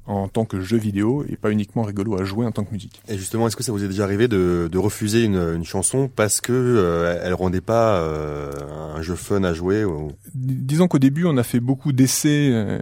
[0.08, 3.02] en tant que jeu vidéo et pas uniquement rigolo à jouer en tant que musique.
[3.08, 6.10] Et justement, est-ce que ça vous est déjà arrivé de, de refuser une, une, chanson
[6.14, 8.50] parce que euh, elle rendait pas euh,
[8.96, 10.12] un jeu fun à jouer ou...
[10.34, 12.78] Disons qu'au début, on a fait beaucoup d'essais euh,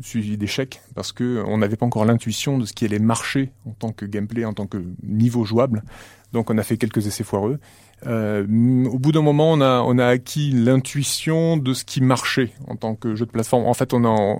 [0.00, 3.72] suivis d'échecs parce que on n'avait pas encore l'intuition de ce qui allait marcher en
[3.72, 5.82] tant que gameplay, en tant que niveau jouable.
[6.32, 7.58] Donc, on a fait quelques essais foireux.
[8.06, 8.44] Euh,
[8.86, 12.76] au bout d'un moment, on a, on a acquis l'intuition de ce qui marchait en
[12.76, 13.64] tant que jeu de plateforme.
[13.64, 14.38] En fait, on a,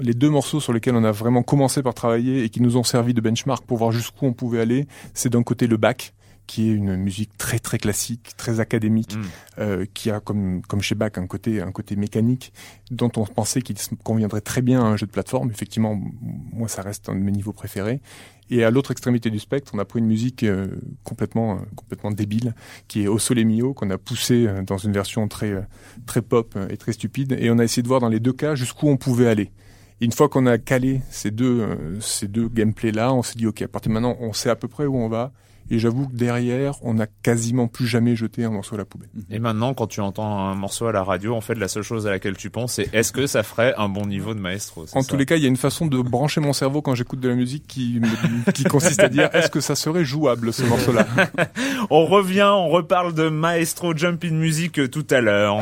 [0.00, 2.84] les deux morceaux sur lesquels on a vraiment commencé par travailler et qui nous ont
[2.84, 6.14] servi de benchmark pour voir jusqu'où on pouvait aller, c'est d'un côté le bac,
[6.46, 9.22] qui est une musique très très classique, très académique, mm.
[9.58, 12.52] euh, qui a comme comme chez Bach un côté un côté mécanique
[12.90, 15.50] dont on pensait qu'il conviendrait très bien à un jeu de plateforme.
[15.50, 16.00] Effectivement,
[16.52, 18.00] moi ça reste un de mes niveaux préférés.
[18.50, 20.68] Et à l'autre extrémité du spectre, on a pris une musique euh,
[21.02, 22.54] complètement euh, complètement débile,
[22.86, 25.54] qui est Au Sole Mio, qu'on a poussé euh, dans une version très
[26.06, 27.36] très pop et très stupide.
[27.38, 29.50] Et on a essayé de voir dans les deux cas jusqu'où on pouvait aller.
[30.00, 33.62] Une fois qu'on a calé ces deux ces deux gameplays là, on s'est dit ok,
[33.62, 35.32] à partir de maintenant, on sait à peu près où on va
[35.70, 39.08] Et j'avoue que derrière, on n'a quasiment plus jamais jeté un morceau à la poubelle.
[39.30, 42.06] Et maintenant, quand tu entends un morceau à la radio, en fait, la seule chose
[42.06, 45.00] à laquelle tu penses, c'est est-ce que ça ferait un bon niveau de maestro En
[45.00, 47.20] ça tous les cas, il y a une façon de brancher mon cerveau quand j'écoute
[47.20, 48.00] de la musique qui,
[48.52, 51.06] qui consiste à dire est-ce que ça serait jouable ce morceau-là?
[51.90, 55.58] On revient, on reparle de Maestro Jumping Music euh, tout à l'heure.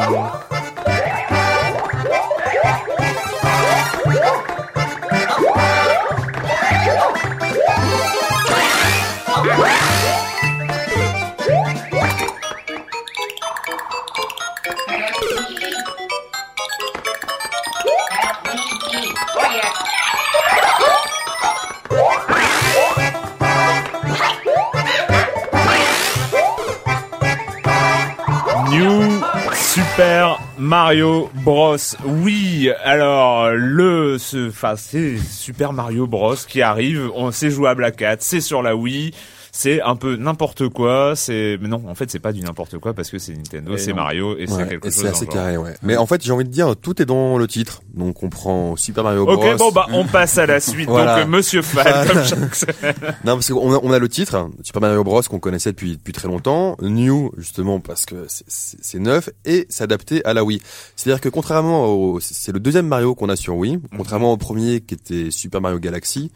[28.74, 31.76] New Super Mario Bros.
[32.04, 36.34] Oui, alors le, ce, enfin c'est Super Mario Bros.
[36.34, 37.08] qui arrive.
[37.14, 39.12] On c'est jouable à 4, c'est sur la Wii.
[39.56, 41.12] C'est un peu n'importe quoi.
[41.14, 43.92] C'est, mais non, en fait, c'est pas du n'importe quoi parce que c'est Nintendo, c'est.
[43.92, 45.02] Mario et c'est quelque et chose.
[45.02, 45.74] c'est assez carré, ouais.
[45.82, 47.82] Mais en fait, j'ai envie de dire, tout est dans le titre.
[47.94, 49.34] Donc, on prend Super Mario Bros.
[49.36, 50.88] Ok, bon bah on passe à la suite.
[50.88, 51.20] Voilà.
[51.20, 52.66] Donc Monsieur Fall, comme chaque.
[53.24, 56.12] Non, parce qu'on a, on a le titre, Super Mario Bros, qu'on connaissait depuis, depuis
[56.12, 56.76] très longtemps.
[56.82, 60.60] New, justement, parce que c'est- c'est c'est neuf et s'adapter à la Wii.
[60.96, 64.80] C'est-à-dire que contrairement au, c'est le deuxième Mario qu'on a sur Wii, contrairement au premier
[64.80, 66.32] qui était Super Mario Galaxy,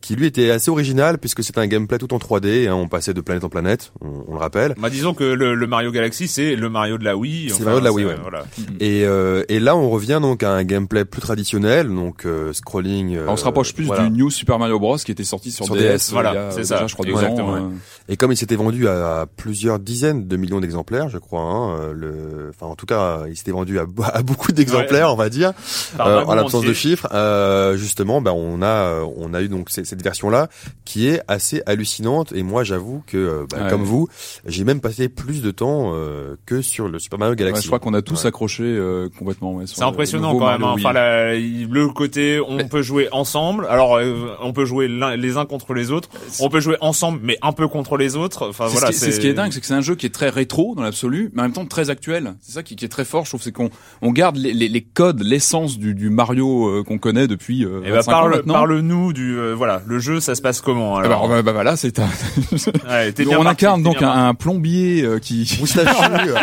[0.00, 3.12] qui lui était assez original puisque c'était un gameplay tout en 3D, hein, on passait
[3.14, 4.74] de planète en planète, on, on le rappelle.
[4.78, 7.50] Bah disons que le, le Mario Galaxy c'est le Mario de la Wii.
[7.50, 8.16] C'est le Mario de la Wii, ouais.
[8.22, 8.44] Voilà.
[8.80, 13.16] Et, euh, et là, on revient donc à un gameplay plus traditionnel, donc euh, scrolling.
[13.16, 14.04] euh, on se rapproche plus voilà.
[14.04, 16.64] du New Super Mario Bros qui était sorti sur, Sur DS, DS, voilà, c'est euh,
[16.64, 17.54] ça, je crois deux exactement, ans.
[17.54, 17.60] ouais.
[17.60, 17.68] euh,
[18.12, 21.92] Et comme il s'était vendu à plusieurs dizaines de millions d'exemplaires, je crois, hein, euh,
[21.94, 25.52] le, enfin en tout cas, il s'était vendu à, à beaucoup d'exemplaires, on va dire,
[26.00, 27.08] euh, en l'absence de chiffres.
[27.12, 30.48] Euh, justement, ben on a, euh, on a eu donc cette version-là
[30.84, 32.32] qui est assez hallucinante.
[32.32, 33.70] Et moi, j'avoue que, euh, ben, Ouais.
[33.70, 34.08] comme vous,
[34.46, 37.62] j'ai même passé plus de temps euh, que sur le Super Mario ouais, Galaxy.
[37.62, 38.28] je crois qu'on a tous Ouais.
[38.28, 39.60] accroché euh, complètement.
[39.66, 40.62] C'est impressionnant quand même.
[40.64, 40.74] Hein.
[40.76, 43.66] Enfin, la- le côté, on Mais- peut jouer ensemble.
[43.68, 46.08] Alors, euh, on peut jouer les uns contre les autres.
[46.40, 48.48] On peut jouer ensemble, mais un peu contre les autres.
[48.48, 48.86] Enfin C'est voilà.
[48.88, 50.28] ce, qui- c'est ce qui est dingue, c'est que c'est un jeu qui est très
[50.30, 52.34] rétro dans l'absolu, mais en même temps très actuel.
[52.40, 53.70] C'est ça qui, qui est très fort, je trouve, c'est qu'on
[54.02, 57.80] on garde les, les, les codes, l'essence du, du Mario euh, qu'on connaît depuis euh,
[57.84, 60.96] Et bah 25 ans parle, parle-nous du euh, voilà le jeu ça se passe comment
[60.96, 62.08] Ah bah, alors bah, bah, voilà, c'est un...
[62.88, 65.56] Ouais, t'es Donc, bien on incarne donc bien un, un plombier euh, qui.
[65.60, 65.90] Moustachu,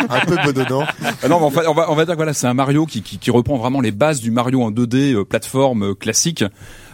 [0.08, 0.84] un peu bedonnant.
[1.22, 2.86] Ah non, mais en fait, on va on va dire que voilà, c'est un Mario
[2.86, 6.44] qui, qui qui reprend vraiment les bases du Mario en 2D euh, plateforme euh, classique.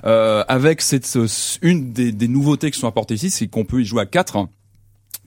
[0.07, 1.26] Euh, avec cette euh,
[1.62, 4.37] une des, des nouveautés qui sont apportées ici, c'est qu'on peut y jouer à quatre,
[4.37, 4.50] hein.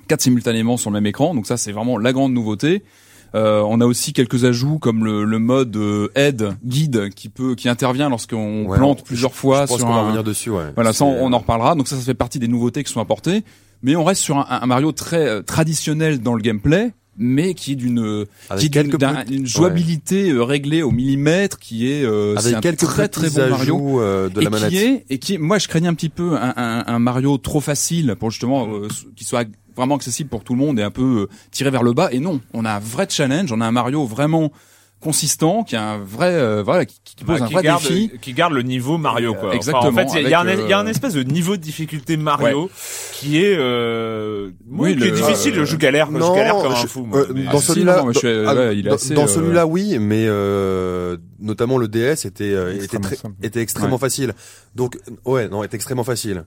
[0.08, 1.34] quatre simultanément sur le même écran.
[1.34, 2.84] Donc ça, c'est vraiment la grande nouveauté.
[3.36, 7.56] Euh, on a aussi quelques ajouts comme le, le mode euh, aide guide qui peut
[7.56, 10.24] qui intervient lorsqu'on Ouais, plante on- plusieurs fois Je pense sur qu'on va un, revenir
[10.24, 10.72] dessus, ouais.
[10.76, 11.76] voilà, ça, on, on en reparlera.
[11.76, 13.44] Donc ça, ça fait partie des nouveautés qui sont apportées.
[13.84, 17.74] Mais on reste sur un, un Mario très euh, traditionnel dans le gameplay, mais qui
[17.74, 22.04] est d'une Avec qui est d'une d'un- une jouabilité euh, réglée au millimètre, qui est
[22.04, 24.02] euh, c'est Avec un quelques très très bon Mario.
[24.02, 24.70] euh, de et la manette.
[24.70, 27.60] qui est et qui moi je craignais un petit peu un, un, un Mario trop
[27.60, 29.46] facile pour justement euh, qui soit
[29.78, 32.20] vraiment accessible pour tout le monde et un peu euh, tiré vers le bas et
[32.20, 34.52] non on a un vrai challenge on a un Mario vraiment
[35.00, 37.84] consistant qui a un vrai euh, voilà qui, qui pose Bah, un qui vrai garde,
[37.84, 39.50] défi qui garde le niveau Mario quoi.
[39.50, 41.22] Enfin, Exactement, en fait, il y a, un, il y a un euh, espèce de
[41.22, 42.68] niveau de difficulté Mario
[43.14, 45.60] qui est euh, Oui, qui est le- difficile.
[45.60, 47.06] euh, je galère, je non, galère comme un je- fou.
[47.06, 49.28] moi, euh, mais- dans Ah, celui-là, je dans, ouais, il est dans- assez, dans euh,
[49.28, 54.00] celui-là, oui, mais euh, notamment le DS était euh, était Extrêmement très, était extrêmement Ouais.
[54.00, 54.34] facile.
[54.76, 56.46] Donc ouais, non, était extrêmement facile.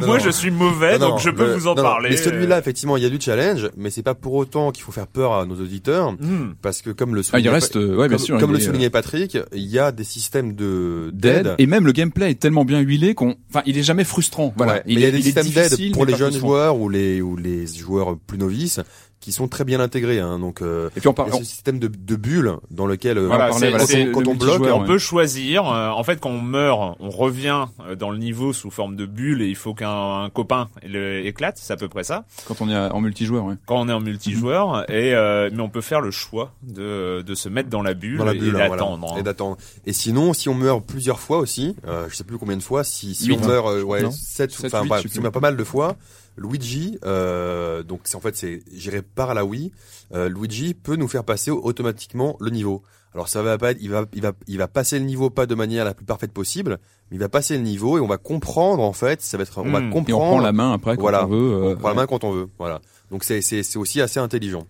[0.00, 2.10] Moi, je suis mauvais, Non, donc non, je peux le- vous en non, parler.
[2.10, 4.92] Mais celui-là, effectivement, il y a du challenge, mais c'est pas pour autant qu'il faut
[4.92, 6.54] faire peur à nos auditeurs, Hmm.
[6.62, 8.58] parce que comme le ah, il soulignait, reste ouais bien comme, sûr comme il le
[8.58, 11.54] est, euh, soulignait Patrick, il y a des systèmes de d'aide.
[11.58, 14.74] et même le gameplay est tellement bien huilé qu'on enfin il est jamais frustrant voilà.
[14.74, 16.88] Ouais, mais il y a est- des est systèmes d'aide pour les jeunes joueurs ou
[16.88, 18.80] les ou les joueurs plus novices
[19.20, 20.18] qui sont très bien intégrés.
[20.18, 23.26] Hein, donc euh, et puis on parle ce système de, de bulles dans lequel euh,
[23.26, 24.86] Voilà, quand, on- c'est quand le on bloque, On ouais.
[24.86, 25.66] peut choisir.
[25.70, 29.04] euh, en fait, quand on meurt, on revient euh, dans le niveau sous forme de
[29.06, 31.58] bulle et il faut qu'un un copain le éclate.
[31.60, 32.24] C'est à peu près ça.
[32.46, 33.54] quand on est en multijoueur ouais.
[33.66, 37.34] Quand on est en multijoueur, et euh, mais on peut faire le choix de de
[37.34, 38.98] se mettre dans la bulle, dans la bulle et hein, d'attendre.
[39.00, 39.18] voilà, hein.
[39.18, 39.56] et d'attendre.
[39.86, 42.84] Et sinon, si on meurt plusieurs fois aussi, euh, je sais plus combien de fois,
[42.84, 44.10] si, si on meurt, euh, ouais, Non.
[44.10, 45.96] sept, Sept, enfin huit, bref, je sais si on meurt pas mal de fois,
[46.36, 49.72] Luigi, euh, donc c'est en fait c'est géré par la Wii.
[50.14, 52.82] euh, Luigi peut nous faire passer automatiquement le niveau.
[53.12, 55.46] Alors ça va pas être, il va, il va, il va passer le niveau pas
[55.46, 56.78] de manière la plus parfaite possible,
[57.10, 59.58] mais il va passer le niveau et on va comprendre en fait, ça va être,
[59.58, 59.90] on va Hmm.
[59.90, 60.08] comprendre.
[60.10, 61.26] et on prend la main après quand Voilà.
[61.26, 62.80] on veut euh, on prend la main quand on veut, voilà.
[63.10, 64.64] Donc c'est c'est c'est aussi assez intelligent.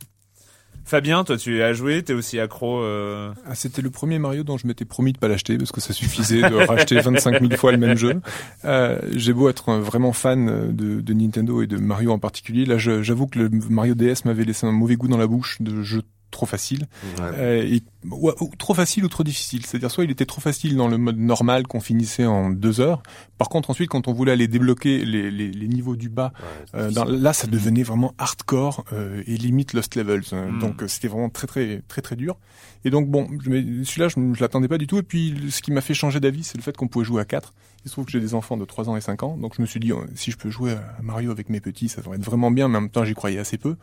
[0.84, 2.80] Fabien, toi tu as joué, t'es aussi accro.
[2.80, 3.32] Euh...
[3.46, 5.92] Ah, c'était le premier Mario dont je m'étais promis de pas l'acheter parce que ça
[5.92, 8.20] suffisait de racheter 25 000 fois le même jeu.
[8.64, 12.78] Euh, J'ai beau être vraiment fan de, de, Nintendo et de Mario en particulier, là
[12.78, 16.02] j'avoue que le Mario DS m'avait laissé un mauvais goût dans la bouche de jeu
[16.30, 16.86] trop facile.
[17.20, 19.66] Euh, et, ou, trop facile ou trop difficile.
[19.66, 23.02] C'est-à-dire soit il était trop facile dans le mode normal qu'on finissait en deux heures.
[23.38, 26.32] Par contre ensuite quand on voulait aller débloquer les, les, les niveaux du bas,
[26.74, 30.24] euh, dans, là ça devenait vraiment hardcore euh, et limite Lost Levels.
[30.32, 30.58] Hmm.
[30.58, 32.36] Donc c'était vraiment très très très très dur.
[32.84, 34.98] Et donc bon, celui-là je, je l'attendais pas du tout.
[34.98, 37.24] Et puis ce qui m'a fait changer d'avis c'est le fait qu'on pouvait jouer à
[37.24, 37.52] quatre.
[37.84, 39.62] Il se trouve que j'ai des enfants de 3 ans et 5 ans, donc je
[39.62, 42.24] me suis dit, si je peux jouer à Mario avec mes petits, ça devrait être
[42.24, 43.76] vraiment bien, mais en même temps j'y croyais assez peu,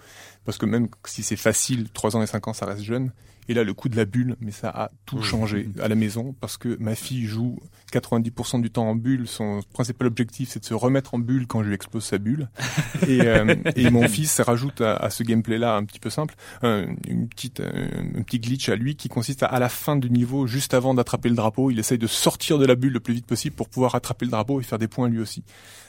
[0.45, 3.11] parce que même si c'est facile, 3 ans et 5 ans, ça reste jeune.
[3.49, 6.35] Et là, le coup de la bulle, mais ça a tout changé à la maison
[6.39, 7.59] parce que ma fille joue
[7.93, 9.27] 90% du temps en bulle.
[9.27, 12.49] Son principal objectif, c'est de se remettre en bulle quand je lui explose sa bulle.
[13.07, 17.27] et, euh, et, mon fils rajoute à, à ce gameplay-là un petit peu simple, une
[17.29, 20.73] petite, un, petit glitch à lui qui consiste à, à la fin du niveau, juste
[20.73, 23.55] avant d'attraper le drapeau, il essaye de sortir de la bulle le plus vite possible
[23.55, 25.43] pour pouvoir attraper le drapeau et faire des points lui aussi.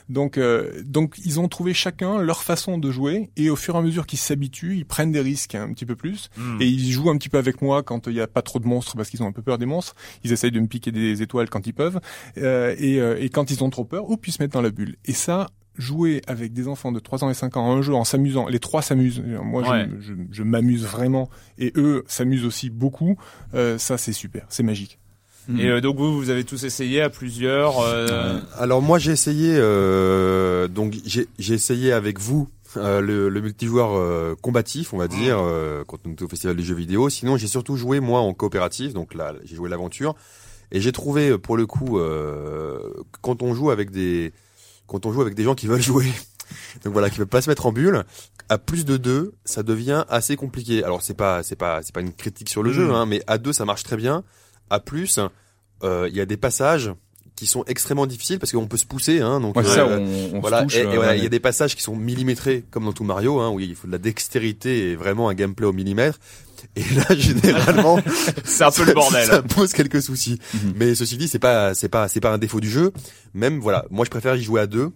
[0.09, 3.77] Donc, euh, donc ils ont trouvé chacun leur façon de jouer et au fur et
[3.77, 6.61] à mesure qu'ils s'habituent, ils prennent des risques un petit peu plus hmm.
[6.61, 8.67] et ils jouent un petit peu avec moi quand il n'y a pas trop de
[8.67, 9.95] monstres parce qu'ils ont un peu peur des monstres.
[10.23, 11.99] Ils essayent de me piquer des étoiles quand ils peuvent
[12.37, 14.71] euh, et, euh, et, quand ils ont trop peur, ou puis se mettre dans la
[14.71, 14.95] bulle.
[15.05, 15.47] Et ça,
[15.79, 18.47] jouer avec des enfants de 3 ans et 5 ans à un jeu en s'amusant,
[18.47, 23.17] les trois s'amusent, moi je, je, je m'amuse vraiment et eux s'amusent aussi beaucoup,
[23.53, 24.99] euh, ça c'est super, c'est magique.
[25.57, 27.79] Et euh, donc vous, vous avez tous essayé à plusieurs.
[27.79, 28.39] Euh...
[28.57, 34.35] Alors moi j'ai essayé, euh, donc j'ai essayé avec vous euh, le, le, multijoueur euh,
[34.39, 35.37] combatif, on va dire,
[35.87, 37.09] quand on était au festival des jeux vidéo.
[37.09, 40.15] Sinon j'ai surtout joué moi en coopératif, donc là j'ai joué l'aventure.
[40.71, 41.99] Et j'ai trouvé pour le coup,
[43.21, 44.33] quand on joue avec des,
[44.85, 46.05] quand on joue avec des gens qui veulent jouer,
[46.83, 48.03] donc voilà, qui veulent pas se mettre en bulle,
[48.49, 50.83] à plus de deux, ça devient assez compliqué.
[50.83, 52.91] Alors c'est pas, c'est pas, c'est pas une critique sur le jeu, mm.
[52.91, 54.23] hein, mais à deux ça marche très bien
[54.69, 55.19] à plus,
[55.83, 56.91] euh, il y a des passages
[57.39, 60.63] qui sont extrêmement difficiles parce qu'on peut se pousser hein, donc ça, euh, on, voilà
[60.63, 63.39] touche, et, voilà, il y a des passages qui sont millimétrés comme dans tout Mario
[63.39, 66.19] hein, où il faut de la dextérité et vraiment un gameplay au millimètre.
[66.75, 67.97] Et là généralement
[68.43, 69.25] c'est un peu le bordel.
[69.25, 70.37] ça pose quelques soucis.
[70.53, 70.73] Mhm.
[70.75, 72.91] mais ceci dit c'est pas c'est pas c'est pas un défaut du jeu.
[73.33, 74.91] Même voilà moi je préfère y jouer à deux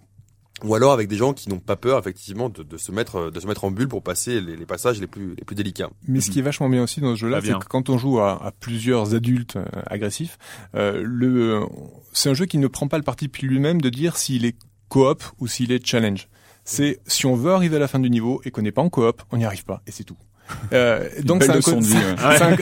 [0.62, 3.40] ou alors avec des gens qui n'ont pas peur effectivement de, de, se mettre de
[3.40, 5.90] se mettre en bulle pour passer les, les, passages les plus les plus délicats.
[6.06, 8.20] Mais ce qui est vachement bien aussi dans ce jeu-là, c'est que quand on joue
[8.20, 10.38] à, à plusieurs adultes euh, agressifs,
[10.74, 11.60] euh, le
[12.12, 14.56] c'est un jeu qui ne prend pas le parti lui-même de dire s'il est
[14.88, 16.28] coop ou s'il est challenge.
[16.64, 18.90] C'est si on veut arriver à la fin du niveau et qu'on n'est pas en
[18.90, 20.16] coop, on n'y arrive pas et c'est tout.
[20.72, 21.82] Euh, donc c'est un, côté,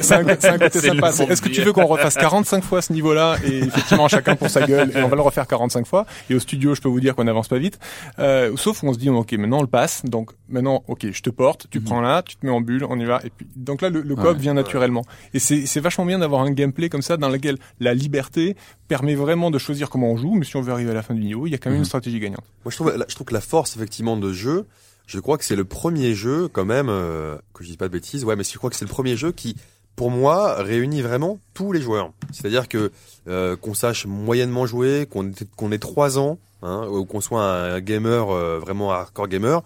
[0.02, 1.10] sympa.
[1.28, 4.66] Est-ce que tu veux qu'on refasse 45 fois ce niveau-là et effectivement chacun pour sa
[4.66, 7.14] gueule et on va le refaire 45 fois et au studio je peux vous dire
[7.14, 7.78] qu'on n'avance pas vite.
[8.18, 11.30] Euh, sauf on se dit ok maintenant on le passe donc maintenant ok je te
[11.30, 11.84] porte, tu mhm.
[11.84, 14.02] prends là, tu te mets en bulle, on y va et puis donc là le,
[14.02, 17.56] le coop vient naturellement et c'est vachement bien d'avoir un gameplay comme ça dans lequel
[17.80, 18.56] la liberté
[18.88, 21.14] permet vraiment de choisir comment on joue mais si on veut arriver à la fin
[21.14, 21.86] du niveau il y a quand même une mhm.
[21.86, 22.44] stratégie gagnante.
[22.64, 24.66] Moi je trouve je trouve que la force effectivement de jeu
[25.06, 27.92] je crois que c'est le premier jeu, quand même, euh, que je dis pas de
[27.92, 29.56] bêtises, ouais, mais je crois que c'est le premier jeu qui,
[29.96, 32.12] pour moi, réunit vraiment tous les joueurs.
[32.32, 32.90] C'est-à-dire que
[33.28, 37.80] euh, qu'on sache moyennement jouer, qu'on qu'on ait trois ans, hein, ou qu'on soit un
[37.80, 39.62] gamer euh, vraiment hardcore gamer,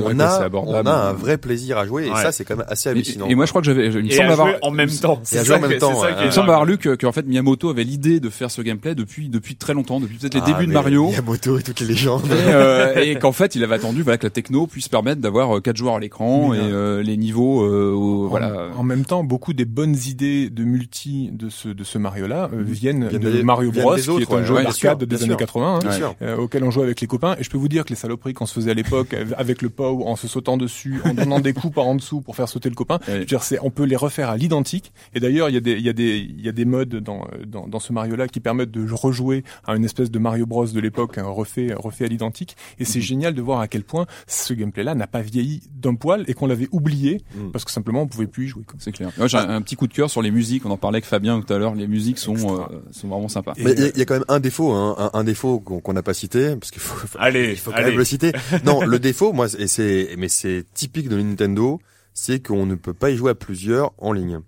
[0.00, 2.88] on, a, on a un vrai plaisir à jouer et ça c'est quand même assez
[2.88, 3.26] hallucinant.
[3.28, 5.20] Et, moi je crois que j'avais, il me semble avoir en même temps.
[5.22, 6.02] C'est ça, en même temps.
[6.20, 8.94] il me semble avoir lu que, en fait Miyamoto avait l'idée de faire ce gameplay
[8.94, 11.08] depuis depuis très longtemps, depuis peut-être les ah, débuts de Mario.
[11.08, 12.26] Miyamoto et toutes les légendes.
[12.26, 15.56] Et, euh, et qu'en fait il avait attendu voilà que la techno puisse permettre d'avoir
[15.56, 18.68] euh, quatre joueurs à l'écran et euh, les niveaux euh, en, voilà.
[18.76, 22.48] En même temps, beaucoup des bonnes idées de multi de ce de ce Mario là
[22.52, 26.64] euh, viennent, de Mario Bros qui est un jeu d'arcade des années 80 hein, auquel
[26.64, 28.54] on jouait avec les copains et je peux vous dire que les saloperies qu'on se
[28.54, 31.94] faisait à l'époque avec le En se sautant dessus, en donnant des coups par en
[31.94, 32.98] dessous pour faire sauter le copain.
[33.06, 34.92] Je veux dire, c'est, on peut les refaire à l'identique.
[35.14, 36.96] Et d'ailleurs, il y a des, il y a des, il y a des modes
[36.96, 40.66] dans, dans, dans ce Mario-là qui permettent de rejouer à une espèce de Mario Bros
[40.66, 42.56] de l'époque, refait, refait à l'identique.
[42.78, 43.04] Et c'est mhm.
[43.04, 46.46] génial de voir à quel point ce gameplay-là n'a pas vieilli d'un poil et qu'on
[46.46, 47.52] l'avait oublié mhm.
[47.52, 48.64] parce que simplement on pouvait plus y jouer.
[48.78, 49.10] C'est clair.
[49.16, 50.66] Moi, j'ai un, petit coup de cœur sur les musiques.
[50.66, 51.74] On en parlait avec Fabien tout à l'heure.
[51.74, 53.52] Les musiques sont, euh, sont vraiment sympas.
[53.58, 56.56] Mais il y, a quand même un défaut, hein, un, défaut qu'on n'a pas cité
[56.56, 58.32] parce qu'il faut, allez, il faut quand même le citer.
[58.64, 61.80] Non, le défaut, moi, et c'est, mais c'est typique de Nintendo,
[62.14, 64.40] c'est qu'on ne peut pas y jouer à plusieurs en ligne.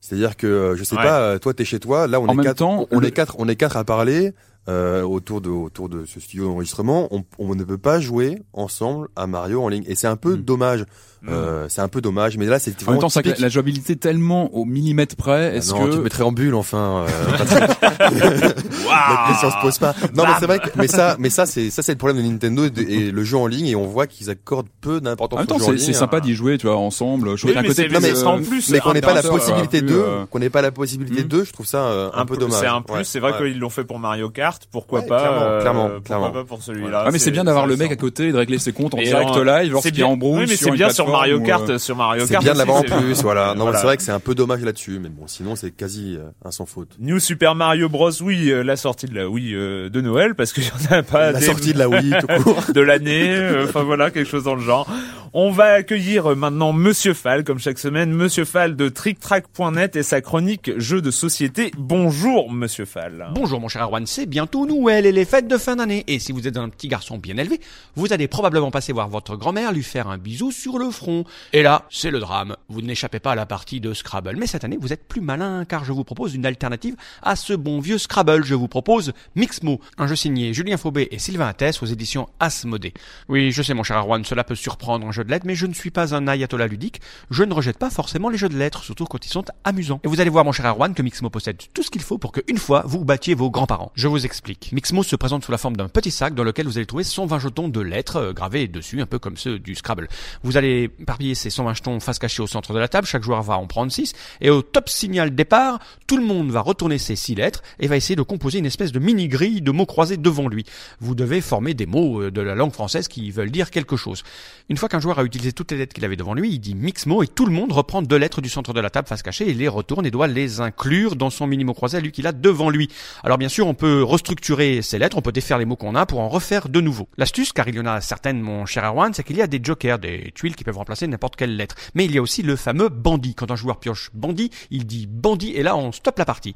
[0.00, 2.62] C'est-à-dire que euh, je sais pas, euh, toi t'es chez toi, là on est quatre,
[2.62, 4.34] on, est quatre, on est quatre à parler
[4.68, 7.08] euh, autour de autour de ce studio d'enregistrement.
[7.10, 10.36] On, on, ne peut pas jouer ensemble à Mario en ligne et c'est un peu
[10.36, 10.42] mm.
[10.42, 10.84] dommage.
[11.28, 13.96] Euh, c'est un peu dommage, mais là c'est En même vraiment temps, que la, jouabilité
[13.96, 15.50] tellement au millimètre près.
[15.52, 17.06] Ah Est-ce non, tu te que mettrais en bulle enfin.
[17.06, 17.08] Euh.
[18.94, 19.94] La question se pose pas.
[20.14, 22.28] Non, mais c'est vrai que mais ça, mais ça c'est ça c'est le problème de
[22.28, 25.46] Nintendo et, le jeu en ligne et on voit qu'ils accordent peu en d'importance même
[25.46, 27.36] temps, au jeu en c'est sympa d'y jouer, tu vois, ensemble.
[27.36, 29.78] Je Oui, mais côté de mais euh, en plus, mais qu'on n'ait pas la possibilité
[29.78, 32.36] euh, de, euh, qu'on n'ait pas la possibilité de, je trouve ça euh, un, peu
[32.36, 32.60] dommage.
[32.60, 33.04] C'est un plus.
[33.04, 34.62] C'est vrai qu'ils l'ont fait pour Mario Kart.
[34.70, 37.76] Pourquoi pas clairement, euh, clairement, pourquoi pas pour celui-là Ah mais c'est bien d'avoir le
[37.76, 39.96] mec à côté et de régler ses comptes en direct en- live c'est lorsqu'il est
[39.96, 41.68] bien- en brouille Oui, mais sur c'est une bien sur Mario Kart.
[41.70, 42.44] euh, Sur Mario C'est Kart.
[42.44, 43.54] bien de l'avoir en c'est- plus, voilà.
[43.54, 43.78] Non, Voilà.
[43.78, 46.50] c'est vrai que c'est un peu dommage là-dessus, mais bon, sinon c'est quasi euh, un
[46.50, 46.90] sans faute.
[47.00, 48.10] New Super Mario Bros.
[48.22, 51.02] Oui, euh, la sortie de la Wii euh, de Noël parce qu'il y en a
[51.02, 52.62] pas La des- sortie de la Wii tout court.
[52.74, 54.88] de l'année, euh, enfin voilà, quelque chose dans le genre.
[55.36, 60.20] On va accueillir maintenant Monsieur Fall, comme chaque semaine, Monsieur Fall de TrickTrack.net et sa
[60.20, 61.72] chronique jeux de société.
[61.76, 63.26] Bonjour Monsieur Fall.
[63.34, 66.04] Bonjour mon cher Arwan, c'est bientôt Noël et les fêtes de fin d'année.
[66.06, 67.58] Et si vous êtes un petit garçon bien élevé,
[67.96, 71.03] vous allez probablement passer voir votre grand-mère lui faire un bisou sur le front.
[71.52, 72.56] Et là, c'est le drame.
[72.68, 74.36] Vous n'échappez pas à la partie de Scrabble.
[74.36, 77.52] Mais cette année, vous êtes plus malin car je vous propose une alternative à ce
[77.52, 78.44] bon vieux Scrabble.
[78.44, 82.94] Je vous propose Mixmo, un jeu signé Julien Faubé et Sylvain Attès aux éditions Asmodée.
[83.28, 85.66] Oui, je sais mon cher Arwan, cela peut surprendre un jeu de lettres, mais je
[85.66, 87.00] ne suis pas un ayatollah ludique.
[87.30, 90.00] Je ne rejette pas forcément les jeux de lettres, surtout quand ils sont amusants.
[90.04, 92.32] Et vous allez voir mon cher Arwan que Mixmo possède tout ce qu'il faut pour
[92.32, 93.92] qu'une fois vous battiez vos grands-parents.
[93.94, 94.70] Je vous explique.
[94.72, 97.38] Mixmo se présente sous la forme d'un petit sac dans lequel vous allez trouver 120
[97.38, 100.08] jetons de lettres euh, gravés dessus, un peu comme ceux du Scrabble.
[100.42, 103.42] Vous allez éparpiller ces 120 jetons face cachée au centre de la table, chaque joueur
[103.42, 107.16] va en prendre 6, et au top signal départ, tout le monde va retourner ces
[107.16, 110.48] 6 lettres et va essayer de composer une espèce de mini-grille de mots croisés devant
[110.48, 110.64] lui.
[111.00, 114.22] Vous devez former des mots euh, de la langue française qui veulent dire quelque chose.
[114.68, 116.74] Une fois qu'un joueur a utilisé toutes les lettres qu'il avait devant lui, il dit
[116.74, 119.48] Mixmo et tout le monde reprend deux lettres du centre de la table face cachée
[119.48, 122.32] et les retourne et doit les inclure dans son mini-mot croisé à lui qu'il a
[122.32, 122.88] devant lui.
[123.22, 126.06] Alors bien sûr, on peut restructurer ces lettres, on peut défaire les mots qu'on a
[126.06, 127.08] pour en refaire de nouveau.
[127.16, 129.60] L'astuce, car il y en a certaines, mon cher Erwan, c'est qu'il y a des
[129.62, 131.76] jokers, des tuiles qui peuvent remplacer n'importe quelle lettre.
[131.94, 133.34] Mais il y a aussi le fameux bandit.
[133.34, 136.54] Quand un joueur pioche bandit, il dit bandit et là on stoppe la partie.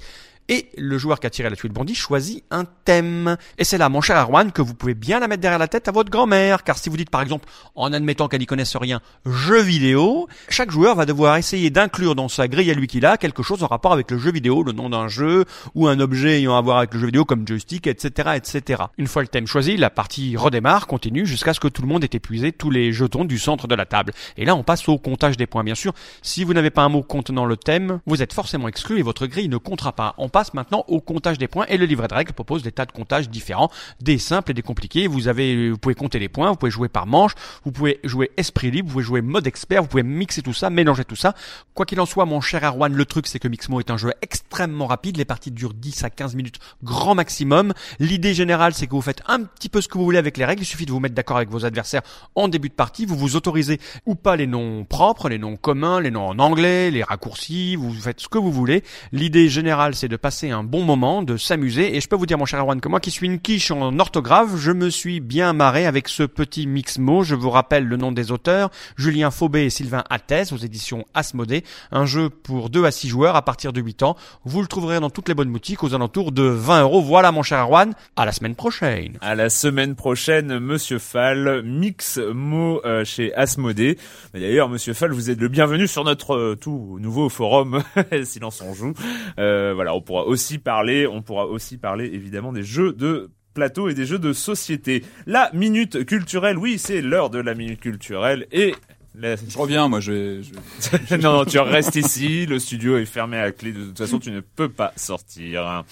[0.49, 3.37] Et le joueur qui a tiré la tuile bandit choisit un thème.
[3.59, 5.89] Et c'est là, mon cher Arwan, que vous pouvez bien la mettre derrière la tête
[5.89, 6.65] à votre grand-mère.
[6.65, 10.71] Car si vous dites par exemple, en admettant qu'elle n'y connaisse rien, jeu vidéo, chaque
[10.71, 13.67] joueur va devoir essayer d'inclure dans sa grille à lui qu'il a quelque chose en
[13.67, 15.45] rapport avec le jeu vidéo, le nom d'un jeu,
[15.75, 18.85] ou un objet ayant à voir avec le jeu vidéo comme joystick, etc., etc.
[18.97, 22.05] Une fois le thème choisi, la partie redémarre, continue jusqu'à ce que tout le monde
[22.05, 24.13] ait épuisé tous les jetons du centre de la table.
[24.39, 25.65] Et là, on passe au comptage des points.
[25.65, 25.93] Bien sûr,
[26.23, 29.27] si vous n'avez pas un mot contenant le thème, vous êtes forcément exclu et votre
[29.27, 30.15] grille ne comptera pas.
[30.39, 32.93] Passe maintenant au comptage des points et le livret de règles propose des tas de
[32.93, 35.09] comptages différents, des simples et des compliqués.
[35.09, 37.33] Vous avez, vous pouvez compter les points, vous pouvez jouer par manche,
[37.65, 40.71] vous pouvez jouer esprit libre, vous pouvez jouer mode expert, vous pouvez mixer tout ça,
[40.71, 41.35] mélanger tout ça.
[41.75, 44.13] Quoi qu'il en soit, mon cher Arwan, le truc c'est que Mixmo est un jeu
[44.23, 45.17] extrêmement rapide.
[45.17, 47.73] Les parties durent 10 à 15 minutes grand maximum.
[47.99, 50.45] L'idée générale c'est que vous faites un petit peu ce que vous voulez avec les
[50.45, 50.63] règles.
[50.63, 52.03] Il suffit de vous mettre d'accord avec vos adversaires
[52.37, 53.07] en début de partie.
[53.07, 56.93] Vous vous autorisez ou pas les noms propres, les noms communs, les noms en anglais,
[56.93, 57.75] les raccourcis.
[57.75, 58.85] Vous faites ce que vous voulez.
[59.11, 61.97] L'idée générale c'est de passer un bon moment, de s'amuser.
[61.97, 63.99] Et je peux vous dire, mon cher Erwan, que moi qui suis une quiche en
[63.99, 67.23] orthographe, je me suis bien marré avec ce petit mix-mot.
[67.23, 68.69] Je vous rappelle le nom des auteurs,
[68.99, 71.65] Julien Faubé et Sylvain Attès, aux éditions Asmodée.
[71.93, 74.17] Un jeu pour 2 à 6 joueurs à partir de 8 ans.
[74.45, 77.01] Vous le trouverez dans toutes les bonnes boutiques aux alentours de 20 euros.
[77.01, 77.95] Voilà, mon cher Erwan.
[78.17, 79.17] À la semaine prochaine.
[79.23, 83.97] À la semaine prochaine, Monsieur Fall, mix mot euh, chez Asmodée.
[84.35, 87.83] D'ailleurs, Monsieur Fall, vous êtes le bienvenu sur notre euh, tout nouveau forum
[88.25, 88.93] Silence on joue.
[89.39, 93.89] Euh, voilà, on pourra aussi parler, on pourra aussi parler évidemment des jeux de plateau
[93.89, 95.05] et des jeux de société.
[95.27, 98.75] La minute culturelle, oui, c'est l'heure de la minute culturelle et
[99.15, 103.39] la- Je reviens, moi, je je non, non, tu restes ici, le studio est fermé
[103.39, 105.85] à clé, de toute façon tu ne peux pas sortir.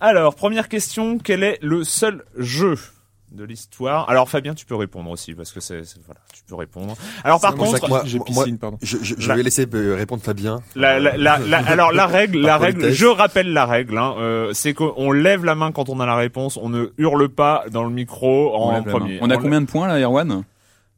[0.00, 2.74] Alors, première question, quel est le seul jeu
[3.32, 5.82] de l'histoire Alors Fabien, tu peux répondre aussi, parce que c'est...
[6.06, 6.96] Voilà, tu peux répondre.
[7.24, 7.88] Alors par contre...
[7.88, 8.78] Moi, moi- pardon.
[8.82, 10.60] je, je, je La- vais laisser euh, répondre Fabien.
[10.74, 12.98] La, la, la, la- alors la règle, la règle, politesse.
[12.98, 16.16] je rappelle la règle, hein, euh, c'est qu'on lève la main quand on a la
[16.16, 19.18] réponse, on ne hurle pas dans le micro on en premier.
[19.22, 20.44] On a combien de points, là, Erwan?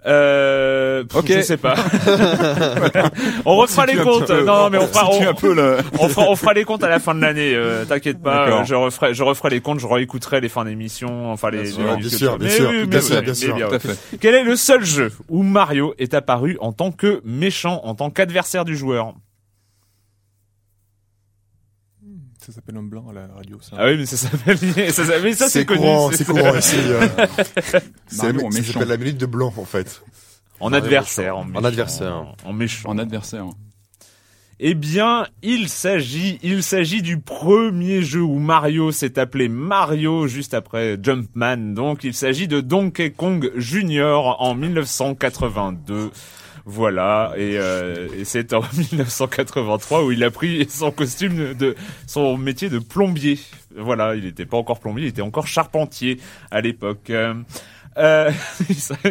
[0.04, 1.26] Euh, Ok.
[1.28, 1.74] je sais pas.
[3.44, 4.30] on refera les comptes.
[4.30, 5.08] Non, non, mais on fera,
[6.00, 7.54] on, fera, on fera les comptes à la fin de l'année.
[7.54, 11.50] Euh, T'inquiète pas, je referai, je referai les comptes, je réécouterai les fins d'émission, enfin
[11.50, 11.62] les.
[11.62, 13.56] bien sûr, bien sûr, bien sûr, bien sûr.
[14.20, 18.10] Quel est le seul jeu où Mario est apparu en tant que méchant, en tant
[18.10, 19.14] qu'adversaire du joueur?
[22.44, 23.76] Ça s'appelle un blanc à la radio, ça.
[23.78, 25.80] Ah oui, mais ça s'appelle, ça, ça c'est connu.
[25.80, 26.76] courant, c'est- c'est courant ici.
[26.78, 27.06] euh.
[28.08, 28.72] C'est en ça méchant.
[28.72, 30.02] s'appelle la minute de blanc en fait.
[30.60, 31.52] En Mario adversaire, en, méchant.
[31.52, 32.34] méchant, En adversaire.
[32.44, 32.88] en méchant.
[32.90, 33.44] En adversaire.
[34.64, 40.54] Eh bien, il s'agit, il s'agit du premier jeu où Mario s'est appelé Mario juste
[40.54, 41.74] après Jumpman.
[41.74, 46.10] Donc, il s'agit de Donkey Kong Junior en 1982.
[46.64, 51.74] Voilà, et, euh, et c'est en 1983 où il a pris son costume de
[52.06, 53.38] son métier de plombier.
[53.76, 57.10] Voilà, il n'était pas encore plombier, il était encore charpentier à l'époque.
[57.10, 57.34] Euh,
[57.98, 58.30] euh,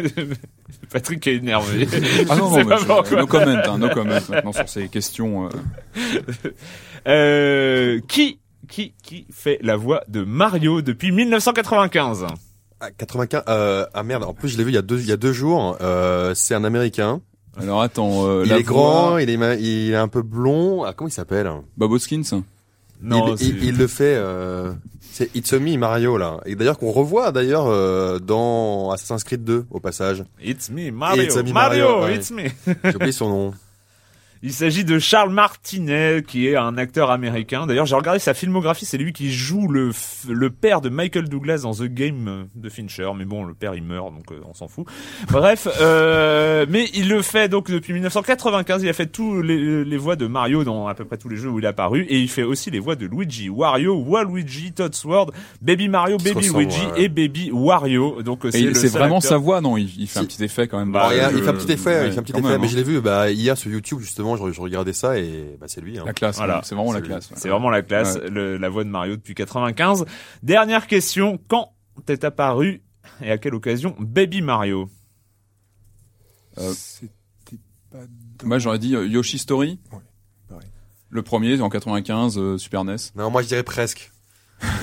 [0.90, 1.86] Patrick est énervé.
[2.28, 5.46] Ah non, non, mais je- no comment, hein, no comment maintenant sur ces questions.
[5.46, 6.50] euh.
[7.06, 8.38] Euh, qui
[8.68, 12.26] qui qui fait la voix de Mario depuis 1995
[12.80, 13.42] Ah, 95.
[13.48, 14.24] Euh, ah merde.
[14.24, 15.76] En plus, je l'ai vu il y a deux, il y a deux jours.
[15.80, 17.20] Euh, c'est un Américain.
[17.60, 20.84] Alors attends, euh, il la est grand, il est, ma- il est un peu blond.
[20.84, 22.22] Ah, comment il s'appelle Bob Hoskins.
[23.02, 24.14] Non, il, c'est- il, il le fait.
[24.16, 26.38] Euh, c'est It's a Me Mario là.
[26.46, 30.24] Et d'ailleurs qu'on revoit d'ailleurs euh, dans Assassin's Creed 2 au passage.
[30.42, 31.22] It's me Mario.
[31.24, 32.16] It's me, Mario, Mario, ouais.
[32.16, 32.44] it's me.
[32.84, 33.54] J'ai oublié son nom.
[34.42, 37.66] Il s'agit de Charles Martinet, qui est un acteur américain.
[37.66, 39.92] D'ailleurs, j'ai regardé sa filmographie, c'est lui qui joue le,
[40.28, 43.08] le père de Michael Douglas dans The Game euh, de Fincher.
[43.16, 44.86] Mais bon, le père, il meurt, donc euh, on s'en fout.
[45.30, 48.82] Bref, euh, mais il le fait donc depuis 1995.
[48.82, 51.36] Il a fait tous les, les voix de Mario dans à peu près tous les
[51.36, 52.02] jeux où il est apparu.
[52.08, 55.30] Et il fait aussi les voix de Luigi, Wario, Waluigi, Todd Sword,
[55.60, 58.22] Baby Mario, Baby Luigi ouais, et Baby Wario.
[58.22, 59.76] Donc euh, Et c'est vraiment acteur- sa voix, non?
[59.76, 60.90] Il, il fait un petit effet quand même.
[60.90, 62.32] Bah, il, y a- euh, il fait un petit effet, ouais, il fait un petit
[62.32, 62.70] effet, même, mais hein.
[62.70, 65.80] je l'ai vu bah, hier sur YouTube justement, je, je regardais ça et bah, c'est
[65.80, 65.98] lui.
[65.98, 66.04] Hein.
[66.06, 66.60] La classe, Voilà.
[66.64, 67.30] c'est vraiment la classe.
[67.30, 67.36] ouais.
[67.38, 70.04] C'est vraiment la classe, le- la voix de Mario depuis 95.
[70.42, 71.72] Dernière question, quand
[72.08, 72.82] est apparu
[73.20, 74.88] et à quelle occasion Baby Mario?
[76.58, 77.12] Euh, C'était
[77.90, 77.98] pas
[78.40, 79.78] dans- Moi j'aurais dit euh, Yoshi Story.
[79.92, 79.98] Ouais,
[80.48, 80.68] pareil.
[81.10, 82.96] Le premier en 95, euh, Super NES.
[83.16, 84.10] Non, moi je dirais presque.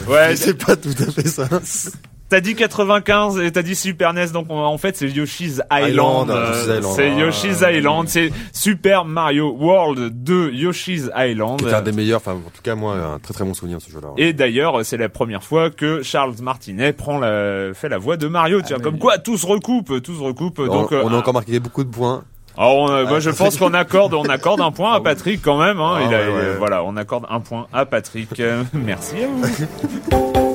[0.07, 1.47] Ouais, c'est pas tout à fait ça.
[2.29, 6.27] t'as dit 95 et t'as dit Super NES, donc on- en fait c'est Yoshi's Island.
[6.27, 6.95] Island, euh, Yoshi's.
[6.95, 7.19] C'est Ah.
[7.19, 11.61] Yoshi's Island, c'est Super Mario World 2 Yoshi's Island.
[11.63, 13.83] C'est un des meilleurs, enfin en tout cas moi un très très bon souvenir de
[13.83, 14.09] ce jeu-là.
[14.17, 18.27] Et d'ailleurs, c'est la première fois que Charles Martinet prend la, fait la voix de
[18.27, 18.61] Mario.
[18.61, 20.59] Tiens, mais- comme quoi tout se recoupe, tout se recoupe.
[20.59, 22.23] on, donc, euh, on a encore marqué beaucoup de points.
[22.57, 25.41] Alors, on, euh, moi, Ah, je pense qu'on accorde, on accorde un point à Patrick
[25.41, 25.79] quand même.
[25.79, 25.93] Hein.
[25.97, 26.55] Ah, Il a- ouais, il- ouais.
[26.57, 28.37] Voilà, on accorde un point à Patrick.
[28.39, 30.39] Euh, merci à vous.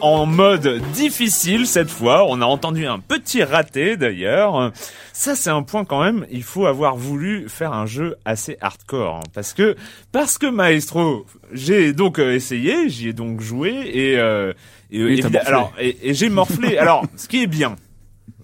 [0.00, 2.24] En mode difficile cette fois.
[2.28, 4.72] On a entendu un petit raté d'ailleurs.
[5.12, 6.24] Ça c'est un point quand même.
[6.30, 9.76] Il faut avoir voulu faire un jeu assez hardcore hein, parce que
[10.12, 14.52] parce que Maestro, j'ai donc euh, essayé, j'y ai donc joué et euh,
[14.90, 16.78] et, Oui, alors et, et j'ai morflé.
[16.78, 17.76] alors ce qui est bien.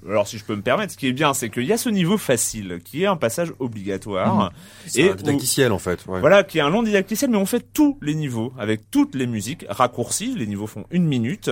[0.08, 1.88] Alors si je peux me permettre, ce qui est bien, c'est qu'il y a ce
[1.88, 4.52] niveau facile, qui est un passage obligatoire,
[4.86, 6.04] C'est et un didacticiel en fait.
[6.06, 6.20] Ouais.
[6.20, 9.26] voilà, qui est un long didacticiel, mais on fait tous les niveaux avec toutes les
[9.26, 10.34] musiques raccourcies.
[10.36, 11.50] Les niveaux font une minute,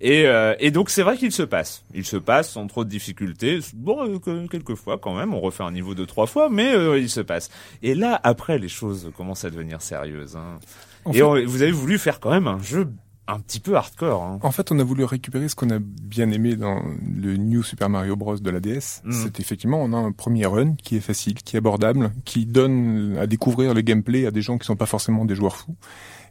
[0.00, 1.84] et, euh, et donc c'est vrai qu'il se passe.
[1.94, 3.58] Il se passe sans trop de difficultés.
[3.74, 6.98] Bon, euh, que- quelquefois quand même, on refait un niveau de trois fois, mais euh,
[6.98, 7.50] il se passe.
[7.82, 10.36] Et là, après, les choses commencent à devenir sérieuses.
[10.36, 10.58] hein.
[11.04, 12.88] En et fait- on- vous avez voulu faire quand même un jeu
[13.28, 14.22] un petit peu hardcore.
[14.22, 14.38] Hein.
[14.42, 17.90] En fait, on a voulu récupérer ce qu'on a bien aimé dans le New Super
[17.90, 19.02] Mario Bros de la DS.
[19.04, 19.12] Mhm.
[19.12, 23.16] C'est effectivement, on a un premier run qui est facile, qui est abordable, qui donne
[23.18, 25.76] à découvrir le gameplay à des gens qui sont pas forcément des joueurs fous,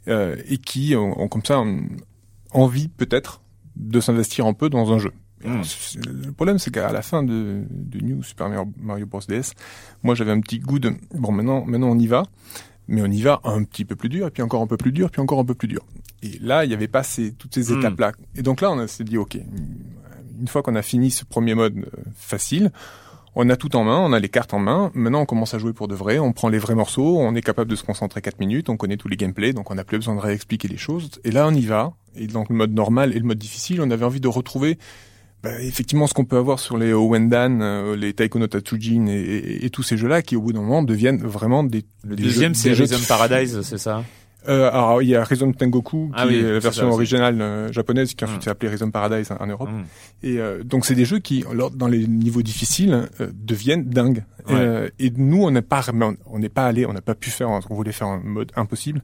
[0.08, 1.62] euh, et qui ont, ont comme ça
[2.50, 3.42] envie peut-être
[3.76, 5.12] de s'investir un peu dans un jeu.
[5.44, 5.60] Mm.
[6.26, 9.52] Le problème, c'est qu'à la fin de, de New Super Mario- Mario Bros DS,
[10.02, 12.24] moi j'avais un petit goût de bon maintenant, maintenant on y va,
[12.88, 14.90] mais on y va un petit peu plus dur, et puis encore un peu plus
[14.90, 15.84] dur, puis encore un peu plus dur.
[16.22, 17.78] Et là, il n'y avait pas ces, toutes ces Mm.
[17.78, 18.12] étapes-là.
[18.36, 19.38] Et donc là, on s'est dit ok,
[20.40, 22.70] une fois qu'on a fini ce premier mode euh, facile,
[23.34, 24.90] on a tout en main, on a les cartes en main.
[24.94, 26.18] Maintenant, on commence à jouer pour de vrai.
[26.18, 28.96] On prend les vrais morceaux, on est capable de se concentrer 4 minutes, on connaît
[28.96, 31.10] tous les gameplays, donc on n'a plus besoin de réexpliquer les choses.
[31.24, 31.92] Et là, on y va.
[32.16, 34.76] Et donc le mode normal et le mode difficile, on avait envie de retrouver
[35.44, 39.12] bah, effectivement ce qu'on peut avoir sur les Owendan, euh, les Taiko no Tatsujin et,
[39.12, 42.24] et- et tous ces jeux-là qui au bout d'un moment deviennent vraiment des Le des
[42.24, 44.02] deuxième, c'est jeux de Rhythm Paradise, c'est ça?
[44.48, 47.40] Euh, alors il y a Rhythm Tengoku Ah qui oui, est la version ça originale
[47.40, 48.42] euh, japonaise qui ensuite Mm.
[48.42, 49.68] s'est appelée Rhythm Paradise en, en Europe.
[49.70, 49.84] Mm.
[50.22, 54.24] Et euh, donc c'est des jeux qui, lors- dans les niveaux difficiles, euh, deviennent dingues.
[54.48, 54.54] Ouais.
[54.54, 55.84] Euh, et nous, on n'est pas,
[56.26, 59.02] on n'est pas allé, on n'a pas pu faire, on voulait faire un mode impossible,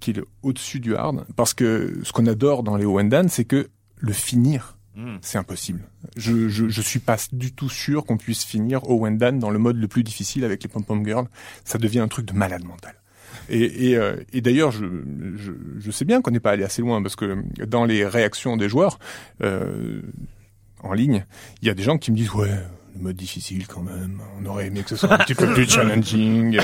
[0.00, 3.68] qui est au-dessus du hard, parce que ce qu'on adore dans les Owendan, c'est que
[3.98, 5.18] le finir, Mm.
[5.22, 5.82] c'est impossible.
[6.16, 9.76] Je, je, je suis pas du tout sûr qu'on puisse finir Owendan dans le mode
[9.76, 11.26] le plus difficile avec les pom pom girls.
[11.64, 12.94] Ça devient un truc de malade mental.
[13.50, 14.86] Et, et, euh, et d'ailleurs, je,
[15.36, 17.36] je, je, sais bien qu'on n'est pas allé assez loin parce que
[17.66, 18.98] dans les réactions des joueurs
[19.42, 20.00] euh,
[20.82, 21.24] en ligne,
[21.60, 22.50] il y a des gens qui me disent ouais
[22.96, 24.20] le mode difficile quand même.
[24.40, 26.58] On aurait aimé que ce soit un petit peu plus challenging.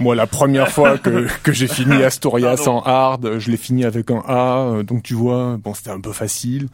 [0.00, 4.10] Moi, la première fois que, que j'ai fini Astoria sans hard, je l'ai fini avec
[4.10, 4.82] un A.
[4.84, 6.68] Donc tu vois, bon, c'était un peu facile.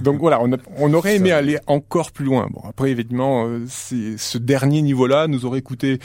[0.00, 2.48] Donc voilà, on, a, on aurait aimé aller encore plus loin.
[2.50, 5.98] Bon, après, évidemment, euh, ce dernier niveau-là nous aurait coûté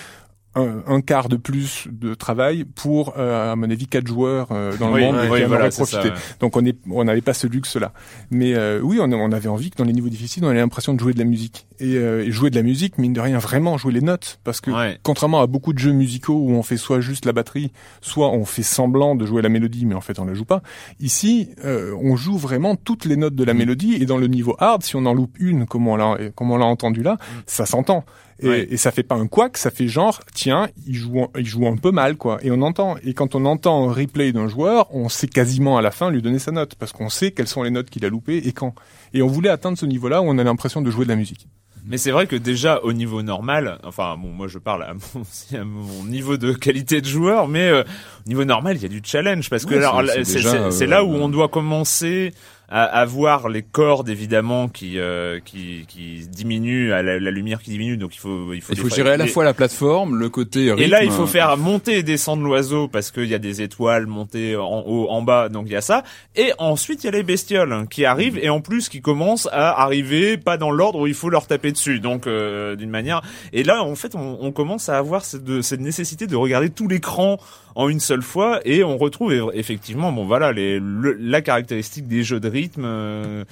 [0.55, 4.75] un, un, quart de plus de travail pour, euh, à mon avis, quatre joueurs euh,
[4.77, 6.01] dans le monde oui, qui en voilà, profité.
[6.01, 6.13] ça, ouais.
[6.39, 7.91] Donc on est, on n'avait pas ce luxe-là.
[8.31, 10.93] Mais euh, oui, on, on avait envie que dans les niveaux difficiles, on ait l'impression
[10.93, 13.37] de jouer de la musique et, euh, et jouer de la musique, mine de rien,
[13.37, 14.97] vraiment jouer les notes, parce que Ouais.
[15.03, 18.45] contrairement à beaucoup de jeux musicaux où on fait soit juste la batterie, soit on
[18.45, 20.61] fait semblant de jouer la mélodie, mais en fait on la joue pas.
[20.99, 24.55] Ici, euh, on joue vraiment toutes les notes de la mélodie et dans le niveau
[24.59, 27.65] hard, si on en loupe une, comme on l'a, comme on l'a entendu là, ça
[27.65, 28.05] s'entend.
[28.41, 28.67] Et, Ouais.
[28.69, 31.77] et ça fait pas un couac, ça fait genre, tiens, il joue, il joue un
[31.77, 32.37] peu mal, quoi.
[32.43, 32.97] Et on entend.
[33.03, 36.21] Et quand on entend un replay d'un joueur, on sait quasiment à la fin lui
[36.21, 38.75] donner sa note, parce qu'on sait quelles sont les notes qu'il a loupées et quand.
[39.13, 41.47] Et on voulait atteindre ce niveau-là où on a l'impression de jouer de la musique.
[41.87, 45.21] Mais c'est vrai que déjà au niveau normal, enfin bon, moi je parle à mon,
[45.59, 47.83] à mon niveau de qualité de joueur, mais euh,
[48.25, 49.75] au niveau normal, il y a du challenge parce que
[50.23, 52.33] c'est euh, là où on doit commencer
[52.69, 57.61] à, à voir les cordes évidemment qui euh, qui qui diminuent, à la, la lumière
[57.61, 60.17] qui diminue, donc il faut il faut Il faut gérer à la fois la plateforme,
[60.17, 60.81] le côté rythme.
[60.81, 64.07] Et là, il faut faire monter et descendre l'oiseau parce qu'il y a des étoiles
[64.07, 66.03] montées en haut, en bas, donc il y a ça.
[66.35, 69.47] Et ensuite, il y a les bestioles hein, qui arrivent et en plus qui commencent
[69.51, 71.99] à arriver pas dans l'ordre où il faut leur taper dessus.
[71.99, 73.21] Donc euh, d'une manière.
[73.53, 76.87] Et là, en fait, on, on commence à avoir cette, cette nécessité de regarder tout
[76.87, 77.37] l'écran
[77.75, 82.07] en une seule fois et on retrouve eff- effectivement, bon voilà, les, le- la caractéristique
[82.07, 82.83] des jeux de rythme.
[82.85, 83.43] euh,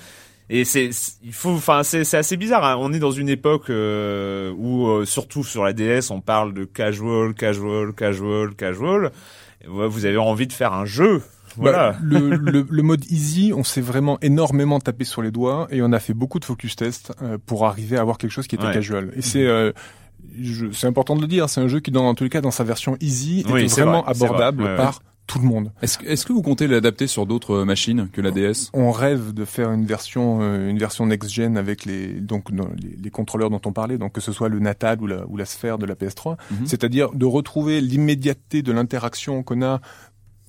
[0.50, 0.90] et c'est,
[1.24, 2.64] il faut, enfin, c'est, c'est assez bizarre.
[2.66, 2.76] hein.
[2.80, 6.66] On est dans une époque euh, où, euh, surtout sur la DS, on parle de
[6.66, 9.12] casual, casual, casual, casual.
[9.64, 11.22] Et ouais, vous avez envie de faire un jeu,
[11.56, 11.92] voilà.
[11.92, 15.82] Bah, le, le, le mode easy, on s'est vraiment énormément tapé sur les doigts et
[15.82, 18.56] on a fait beaucoup de focus tests euh, pour arriver à avoir quelque chose qui
[18.56, 18.74] était Ouais.
[18.74, 19.12] casual.
[19.16, 19.72] Et c'est euh,
[20.74, 22.64] c'est important de le dire, c'est un jeu qui dans tous les cas dans sa
[22.64, 25.72] version easy Oui, est vraiment vrai, abordable vrai, ouais, par tout le monde.
[25.82, 28.92] Est-ce que, est-ce que vous comptez l'adapter sur d'autres euh, machines que la DS On
[28.92, 33.10] rêve de faire une version euh, une version next gen avec les donc les, les
[33.10, 35.78] contrôleurs dont on parlait, donc que ce soit le Natal ou la ou la sphère
[35.78, 36.66] de la PS3, Mhm.
[36.68, 39.80] c'est-à-dire de retrouver l'immédiateté de l'interaction qu'on a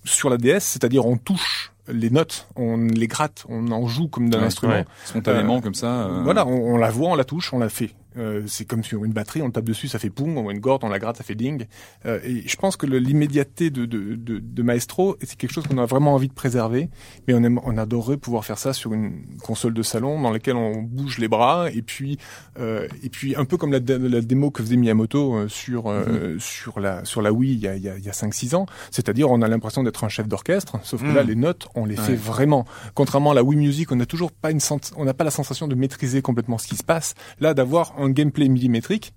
[0.04, 4.28] sur la DS, c'est-à-dire on touche les notes, on les gratte, on en joue comme
[4.30, 4.72] d'un Ouais, instrument.
[4.74, 4.84] ouais.
[5.04, 7.90] Spontanément comme ça euh, Voilà, on, on la voit, on la touche, on la fait.
[8.16, 10.60] Euh, c'est comme sur une batterie, on tape dessus, ça fait poum, on voit une
[10.60, 11.66] corde, on la gratte, ça fait ding.
[12.06, 15.78] Euh, et je pense que l'immédiateté de, de, de, de Maestro, c'est quelque chose qu'on
[15.78, 16.88] a vraiment envie de préserver.
[17.26, 20.56] Mais on, aime, on adorerait pouvoir faire ça sur une console de salon dans laquelle
[20.56, 22.18] on bouge les bras et puis
[22.60, 25.90] euh, et puis un peu comme la, dé- la démo que faisait Miyamoto euh, sur
[25.90, 28.12] euh, sur la sur la Wii il y a il y a, il y a
[28.12, 28.66] 5-6 ans.
[28.90, 31.14] C'est-à-dire on a l'impression d'être un chef d'orchestre, sauf que Mm.
[31.14, 32.64] là les notes on les fait vraiment.
[32.94, 35.30] Contrairement à la Wii Music, on n'a toujours pas une sens- on n'a pas la
[35.30, 37.14] sensation de maîtriser complètement ce qui se passe.
[37.40, 39.14] Là d'avoir un gameplay millimétrique,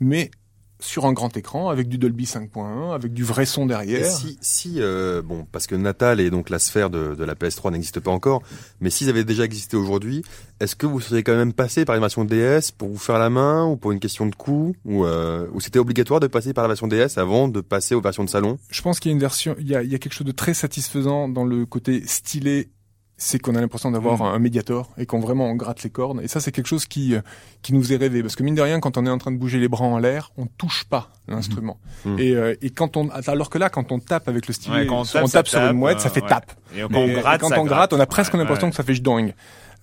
[0.00, 0.30] mais
[0.80, 4.06] sur un grand écran avec du Dolby 5.1, avec du vrai son Et derrière.
[4.06, 7.72] si, si euh, bon, parce que Natal et donc la sphère de, de la PS3
[7.72, 8.42] n'existe pas encore,
[8.80, 10.22] mais s'ils avaient déjà existé aujourd'hui,
[10.60, 13.30] est-ce que vous seriez quand même passé par une version DS pour vous faire la
[13.30, 16.64] main ou pour une question de coût ou, euh, ou c'était obligatoire de passer par
[16.64, 18.58] la version DS avant de passer aux versions de salon?
[18.70, 20.26] Je pense qu'il y a une version, il y a, il y a quelque chose
[20.26, 22.68] de très satisfaisant dans le côté stylé.
[23.26, 24.34] C'est qu'on a l'impression d'avoir Mm.
[24.34, 26.20] un médiator et qu'on vraiment on gratte les cordes.
[26.22, 27.22] Et ça, c'est quelque chose qui euh,
[27.62, 29.38] qui nous est rêvé parce que mine de rien, quand on est en train de
[29.38, 31.78] bouger les bras en l'air, on touche pas l'instrument.
[32.04, 32.18] Mm.
[32.18, 34.86] Et euh, et quand on alors que là, quand on tape avec le stylet, Ouais,
[34.86, 36.28] quand on tape, on ça tape sur tape, une mouette, ça euh, fait ouais.
[36.28, 36.52] tape.
[36.76, 38.94] Et quand on gratte, quand on gratte, on a presque Ouais, l'impression que ça fait
[38.94, 39.32] jdong.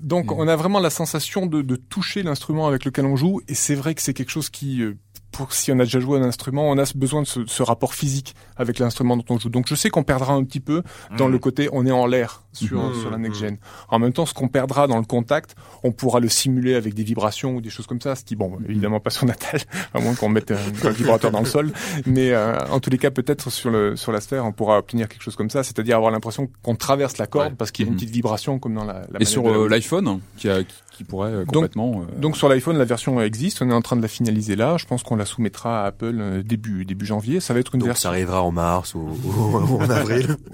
[0.01, 0.35] Donc Mm.
[0.37, 3.75] on a vraiment la sensation de, de toucher l'instrument avec lequel on joue et c'est
[3.75, 4.95] vrai que c'est quelque chose qui euh,
[5.31, 7.93] pour si on a déjà joué un instrument, on a besoin de ce, ce rapport
[7.93, 9.49] physique avec l'instrument dont on joue.
[9.49, 10.83] Donc je sais qu'on perdra un petit peu
[11.17, 11.31] dans Mm.
[11.31, 12.99] le côté on est en l'air sur, Mhm.
[13.01, 13.57] sur la next gen.
[13.89, 17.03] En même temps, ce qu'on perdra dans le contact, on pourra le simuler avec des
[17.03, 19.61] vibrations ou des choses comme ça, ce qui bon évidemment pas sur Natal,
[19.93, 21.71] à moins qu'on mette un, un vibrateur dans le sol.
[22.05, 25.07] Mais euh, en tous les cas, peut-être sur le sur la sphère, on pourra obtenir
[25.07, 27.55] quelque chose comme ça, c'est-à-dire avoir l'impression qu'on traverse la corde Ouais.
[27.57, 30.19] parce qu'il y a une petite vibration comme dans la, la Et sur euh, l'iPhone,
[30.37, 32.03] qui, a, qui, qui pourrait euh, complètement...
[32.07, 33.61] euh, Donc sur l'iPhone, la version existe.
[33.61, 34.77] On est en train de la finaliser là.
[34.77, 37.39] Je pense qu'on la soumettra à Apple euh, début début janvier.
[37.39, 38.03] Ça va être une Donc version.
[38.03, 40.35] ça arrivera en mars ou, ou- ou en avril.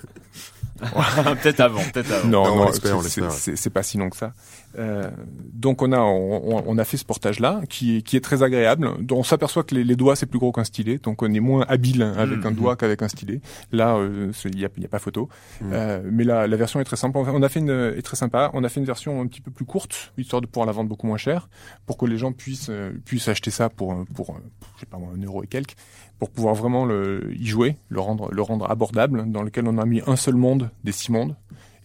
[1.41, 2.27] peut-être avant, peut-être avant.
[2.27, 4.33] Non, Non, c'est- pas si long que ça.
[4.77, 5.09] Euh,
[5.53, 8.43] donc on a on, on a fait ce portage là qui est qui est très
[8.43, 8.87] agréable.
[9.11, 11.65] on s'aperçoit que les, les doigts c'est plus gros qu'un stylet, donc on est moins
[11.67, 12.55] habile avec un Mhm.
[12.55, 13.41] doigt qu'avec un stylet.
[13.71, 15.29] Là, euh, il y a, y a pas photo.
[15.61, 15.69] Mhm.
[15.73, 17.17] Euh, mais la, la version est très simple.
[17.17, 18.51] On a fait une est très sympa.
[18.53, 20.89] On a fait une version un petit peu plus courte, histoire de pouvoir la vendre
[20.89, 21.49] beaucoup moins cher,
[21.85, 24.39] pour que les gens puissent euh, puissent acheter ça pour pour, euh,
[24.75, 25.75] je sais pas moi, un euro et quelques,
[26.19, 29.85] pour pouvoir vraiment le y jouer, le rendre le rendre abordable, dans lequel on a
[29.85, 31.35] mis un seul monde des six mondes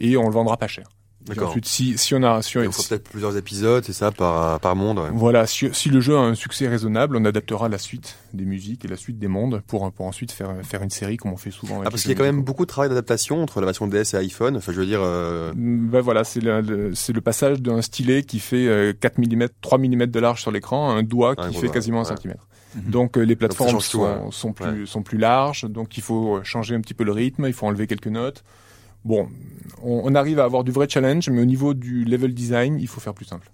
[0.01, 0.89] et on le vendra pas cher.
[1.25, 1.51] D'accord.
[1.51, 4.99] ensuite, si, si on a, si, on- peut-être plusieurs épisodes, c'est ça, par, par monde.
[4.99, 5.11] ouais.
[5.13, 8.85] voilà, si, si le jeu a un succès raisonnable, on adaptera la suite des musiques
[8.85, 11.53] et la suite des mondes pour, pour ensuite faire, faire une série comme on fait
[11.53, 11.77] souvent.
[11.77, 13.87] avec Ah, parce qu'il y a quand même beaucoup de travail d'adaptation entre la version
[13.87, 14.57] DS et iPhone.
[14.57, 18.25] Enfin, je veux dire, euh, Mm, Ben voilà, c'est le, c'est le passage d'un stylet
[18.25, 21.55] qui fait euh, 4 mm, 3 mm de large sur l'écran à un doigt qui
[21.55, 22.49] fait doigt, quasiment un centimètre.
[22.75, 22.91] Mhm.
[22.91, 24.19] Donc euh, les plateformes tout, sont, ouais.
[24.31, 27.47] sont plus sont plus larges, donc il faut euh, changer un petit peu le rythme,
[27.47, 28.45] il faut enlever quelques notes.
[29.05, 29.29] Bon,
[29.83, 32.87] on, on arrive à avoir du vrai challenge, mais au niveau du level design, il
[32.87, 33.51] faut faire plus simple.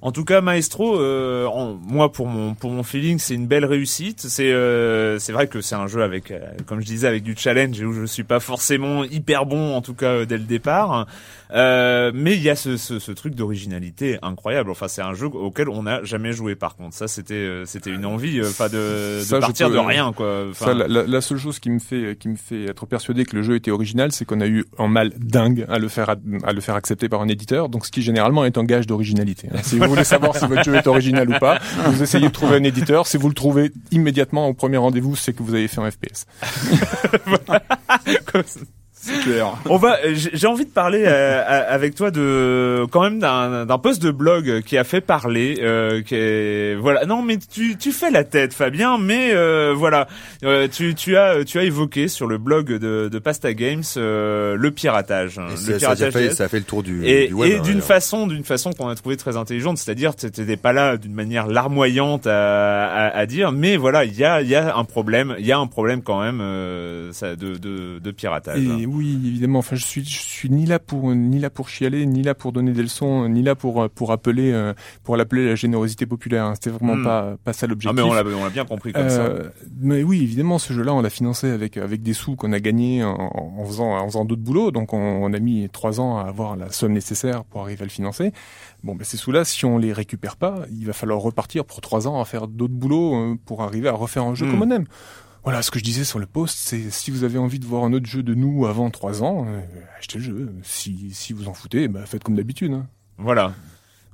[0.00, 3.64] En tout cas, Maestro, euh, en- moi pour mon pour mon feeling, c'est une belle
[3.64, 4.20] réussite.
[4.20, 7.34] C'est euh, c'est vrai que c'est un jeu avec, euh, comme je disais, avec du
[7.36, 10.44] challenge et où je suis pas forcément hyper bon, en tout cas euh, dès le
[10.44, 11.06] départ.
[11.50, 14.70] Euh, mais il y a ce, ce, ce truc d'originalité incroyable.
[14.70, 16.54] Enfin, c'est un jeu auquel on n'a jamais joué.
[16.54, 20.12] Par contre, ça c'était c'était une envie, pas de, de Ça, partir peux- de rien
[20.12, 20.44] quoi.
[20.50, 23.34] Enfin, Ça, la, la- seule chose qui me fait qui me fait être persuadé que
[23.34, 26.52] le jeu était original, c'est qu'on a eu un mal dingue à le faire à,
[26.52, 27.68] le faire accepter par un éditeur.
[27.68, 29.48] Donc, ce qui généralement est un gage d'originalité.
[29.52, 29.58] hein.
[29.88, 32.64] Vous voulez savoir si votre jeu est original ou pas, vous essayez de trouver un
[32.64, 33.06] éditeur.
[33.06, 36.26] Si vous le trouvez immédiatement au premier rendez-vous, c'est que vous avez fait un FPS.
[39.14, 39.54] C'est clair.
[39.66, 39.96] On va.
[40.12, 44.02] J'ai j'ai envie de parler euh, à- avec toi de quand même d'un d'un post
[44.02, 45.58] de blog qui a fait parler.
[45.62, 47.04] Euh, qui est, voilà.
[47.06, 48.98] Non, mais tu tu fais la tête, Fabien.
[48.98, 50.08] Mais euh, voilà,
[50.44, 54.56] Euh, tu tu as tu as évoqué sur le blog de, de Pasta Games euh,
[54.56, 55.38] le piratage.
[55.38, 57.34] et le ça, ça, a piratage fait, ça a fait le tour du, Et, du
[57.34, 57.50] web.
[57.52, 60.72] et hein, d'une façon, d'une façon qu'on a trouvé très intelligente, c'est-à-dire que t'étais pas
[60.72, 64.54] là d'une manière larmoyante à, à, à dire, mais voilà, il y a, il y
[64.54, 68.10] a un problème, il y a un problème quand même euh, ça, de, de, de
[68.10, 68.58] piratage.
[68.58, 69.58] Et oui, évidemment.
[69.60, 72.52] Enfin, je suis, je suis ni là pour, ni là pour chialer, ni là pour
[72.52, 74.74] donner des leçons, ni là pour, euh, pour appeler, euh,
[75.04, 76.44] pour l'appeler la générosité populaire.
[76.44, 76.54] hein.
[76.54, 77.04] C'était vraiment Hmm.
[77.04, 77.96] pas, pas ça Ah l'objectif.
[77.96, 79.22] mais on l'a, on l'a bien compris comme ça.
[79.26, 79.48] Euh,
[79.80, 83.04] mais oui, évidemment, ce jeu-là, on l'a financé avec avec des sous qu'on a gagnés
[83.04, 83.14] en,
[83.58, 84.70] en faisant en faisant d'autres boulots.
[84.70, 87.84] Donc, on, on a mis trois ans à avoir la somme nécessaire pour arriver à
[87.84, 88.32] le financer.
[88.82, 92.06] Bon, ben ces sous-là, si on les récupère pas, il va falloir repartir pour trois
[92.08, 94.50] ans à faire d'autres boulots euh, pour arriver à refaire un jeu Hmm.
[94.52, 94.84] comme on aime.
[95.44, 97.84] Voilà, ce que je disais sur le post, c'est si vous avez envie de voir
[97.84, 99.60] un autre jeu de nous avant trois ans, euh,
[99.98, 100.52] achetez le jeu.
[100.62, 102.72] Si si vous en foutez, bah, faites comme d'habitude.
[102.72, 102.86] Hein.
[103.16, 103.54] Voilà.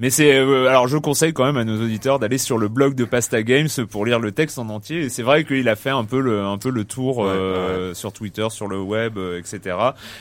[0.00, 2.94] Mais c'est euh, alors je conseille quand même à nos auditeurs d'aller sur le blog
[2.96, 5.02] de Pasta Games pour lire le texte en entier.
[5.02, 7.94] Et c'est vrai qu'il a fait un peu le un peu le tour Ouais, euh,
[7.94, 9.76] sur Twitter, sur le web, euh, etc.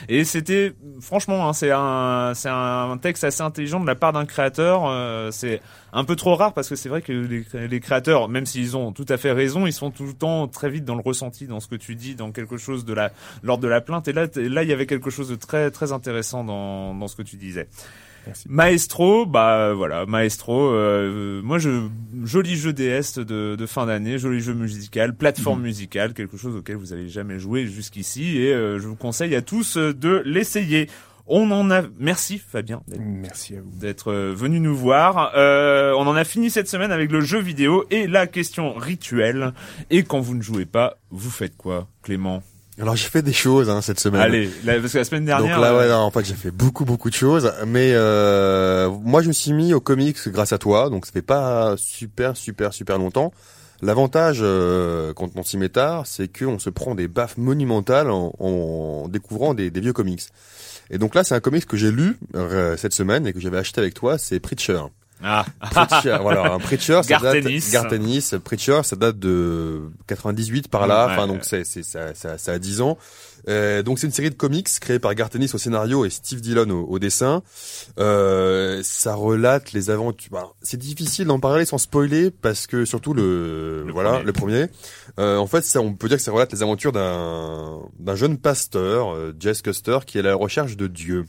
[0.08, 4.26] Et c'était franchement, hein, c'est un c'est un texte assez intelligent de la part d'un
[4.26, 4.84] créateur.
[4.86, 5.60] euh, c'est
[5.92, 8.92] un peu trop rare parce que c'est vrai que les, les créateurs, même s'ils ont
[8.92, 11.60] tout à fait raison, ils sont tout le temps très vite dans le ressenti, dans
[11.60, 13.10] ce que tu dis, dans quelque chose de la
[13.42, 14.06] l'ordre de la plainte.
[14.06, 17.16] Et là, là, il y avait quelque chose de très très intéressant dans dans ce
[17.16, 17.68] que tu disais.
[18.26, 18.46] Merci.
[18.48, 20.70] Maestro, bah voilà, Maestro.
[20.70, 21.88] euh, moi, je
[22.24, 26.76] joli jeu DS de, de fin d'année, joli jeu musical, plateforme musicale, quelque chose auquel
[26.76, 30.88] vous avez jamais joué jusqu'ici, et euh, je vous conseille à tous euh, de l'essayer.
[31.26, 31.80] On en a.
[31.98, 33.70] Merci Fabien d'être Merci à vous.
[33.78, 35.32] d'être euh, venu nous voir.
[35.36, 39.54] Euh, on en a fini cette semaine avec le jeu vidéo et la question rituelle.
[39.88, 42.42] Et quand vous ne jouez pas, vous faites quoi, Clément?
[42.80, 44.20] Alors j'ai fait des choses hein, cette semaine.
[44.20, 45.56] Allez, là, parce que la semaine dernière.
[45.56, 47.52] Donc là, ouais, euh, non, en fait, j'ai fait beaucoup, beaucoup de choses.
[47.66, 50.90] Mais euh, moi, je me suis mis au comics grâce à toi.
[50.90, 53.32] Donc, ça fait pas super, super, super longtemps.
[53.80, 58.32] L'avantage euh, quand on s'y met tard, c'est qu'on se prend des baffes monumentales en,
[58.38, 60.22] en découvrant des, des vieux comics.
[60.90, 63.58] Et donc là, c'est un comics que j'ai lu euh, cette semaine et que j'avais
[63.58, 64.18] acheté avec toi.
[64.18, 64.80] C'est Preacher.
[65.22, 68.30] Ah, Preacher, voilà, un Preacher, ça date, Gartenis.
[68.44, 71.12] Preacher, ça date de 98 par là, Ouais.
[71.12, 72.98] enfin donc c'est c'est ça, ça, ça a 10 ans.
[73.46, 76.68] Euh, donc c'est une série de comics créée par Gartenis au scénario et Steve Dillon
[76.70, 77.42] au, au dessin.
[77.98, 80.30] Euh, ça relate les aventures.
[80.32, 84.24] bah, c'est difficile d'en parler sans spoiler parce que surtout le, Le voilà premier.
[84.24, 84.66] le premier.
[85.18, 88.38] Euh, en fait, ça, on peut dire que ça relate les aventures d'un d'un jeune
[88.38, 91.26] pasteur, euh, Jess Custer, qui est à la recherche de Dieu.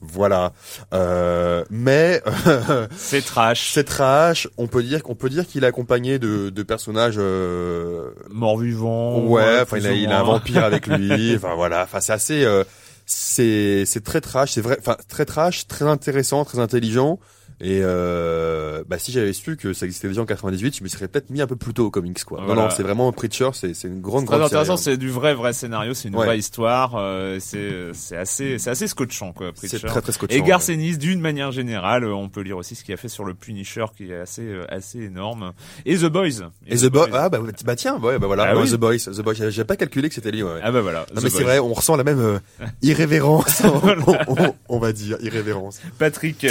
[0.00, 0.52] Voilà.
[0.94, 2.22] Euh, mais
[2.96, 3.70] c'est trash.
[3.72, 4.48] c'est trash.
[4.56, 7.16] On peut dire qu'on peut dire qu'il est accompagné de, de personnages.
[7.18, 9.20] Euh, Mort-vivant.
[9.20, 11.34] ouais, enfin il a, il a un vampire avec lui.
[11.36, 11.82] Enfin voilà.
[11.82, 12.44] Enfin c'est assez.
[12.44, 12.64] euh,
[13.06, 14.52] c'est c'est très trash.
[14.52, 14.76] C'est vrai.
[14.80, 17.18] Enfin très trash, très intéressant, très intelligent.
[17.62, 21.08] Et euh, bah, si j'avais su que ça existait déjà en 98, je me serais
[21.08, 22.40] peut-être mis un peu plus tôt aux comics, quoi.
[22.44, 22.54] Voilà.
[22.62, 24.94] Non, non, c'est vraiment Preacher, c'est c'est une grande, grande intéressant, série, hein.
[24.94, 26.24] c'est du vrai vrai scénario, c'est une Ouais.
[26.26, 29.50] vraie histoire, euh, c'est c'est assez c'est assez scotchant quoi.
[29.54, 29.86] C'est Preacher.
[29.88, 30.34] très, très scotchant.
[30.36, 30.46] Et ouais.
[30.48, 33.34] Garcenis, d'une manière générale, euh, on peut lire aussi ce qu'il a fait sur le
[33.34, 35.52] Punisher, qui est assez euh, assez énorme.
[35.84, 36.48] Et The Boys.
[36.66, 38.70] Et The Boys, ah bah, bah tiens, ouais, bah voilà, Ah oui.
[38.70, 40.60] The Boys, The Boys, j'avais j'avais pas calculé que c'était lui, ouais.
[40.62, 41.04] Ah bah voilà.
[41.14, 42.38] non The mais c'est vrai, on ressent la même euh,
[42.82, 45.80] irrévérence, on, on- on va dire, irrévérence.
[45.98, 46.46] Patrick.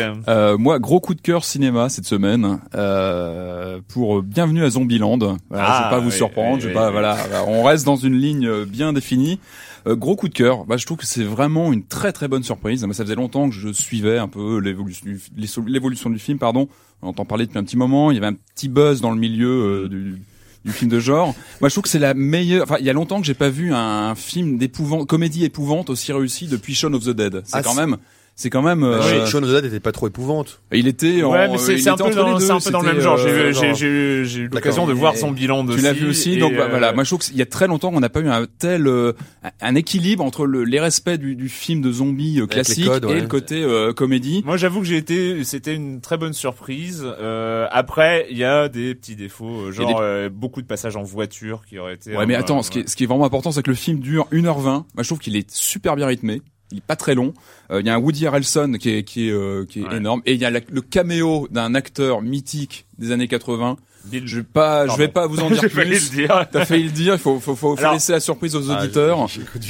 [0.58, 5.18] moi, gros coup de cœur cinéma cette semaine euh, pour Bienvenue à Zombieland.
[5.18, 6.88] Voilà, Ah, je vais pas vous oui, surprendre, oui, je vais pas.
[6.88, 6.92] oui.
[6.94, 9.40] Voilà, on reste dans une ligne euh, bien définie.
[9.88, 10.66] Euh, gros coup de cœur.
[10.66, 12.84] Bah, je trouve que c'est vraiment une très très bonne surprise.
[12.84, 16.38] Moi, ça faisait longtemps que je suivais un peu l'évolution du, film.
[16.38, 16.68] Pardon,
[17.02, 18.12] on entend parler depuis un petit moment.
[18.12, 20.22] Il y avait un petit buzz dans le milieu euh, du
[20.66, 21.34] du film de genre.
[21.62, 22.64] Moi, je trouve que c'est la meilleure.
[22.64, 26.12] Enfin, il y a longtemps que j'ai pas vu un film d'épouvante, comédie épouvante aussi
[26.12, 27.42] réussi depuis Shaun of the Dead.
[27.46, 27.96] C'est Ah, quand même,
[28.40, 28.84] c'est quand même.
[28.84, 30.62] euh, Bah, Shaun of the Dead était pas trop épouvante.
[30.72, 31.24] il était.
[31.24, 33.18] en- Ouais, mais c'est un un peu dans le même c'était, genre.
[33.18, 35.78] J'ai euh, eu- l'occasion de voir Et- Zombieland aussi.
[35.78, 36.94] Tu l'as vu aussi, donc bah, euh, voilà.
[36.94, 39.12] Moi, je trouve qu'il y a très longtemps qu'on n'a pas eu un tel euh,
[39.60, 43.18] un équilibre entre le, les respects du, du film de euh, les classique codes, ouais.
[43.18, 44.42] et le côté euh, comédie.
[44.46, 47.06] Moi, j'avoue que j'ai été, c'était une très bonne surprise.
[47.06, 51.04] Euh, après, il y a des petits défauts, euh, genre euh, beaucoup de passages en
[51.04, 52.16] voiture qui auraient été.
[52.16, 53.76] Ouais, mais euh, attends, ce qui, est, ce qui est vraiment important, c'est que le
[53.76, 54.64] film dure 1h20.
[54.64, 56.42] Moi, je trouve qu'il est super bien rythmé.
[56.72, 57.34] Il est pas très long.
[57.72, 59.98] Euh, Il y a un Woody Harrelson qui est qui est euh, qui est Ouais.
[59.98, 63.78] énorme et il y a la- le caméo d'un acteur mythique des années 80.
[64.26, 66.12] Je vais pas, je vais pas vous en dire J'ai failli plus.
[66.12, 66.46] le dire.
[66.52, 67.14] T'as failli le dire.
[67.14, 69.26] Il faut faut faut, faut Alors- laisser la surprise aux Ah, auditeurs.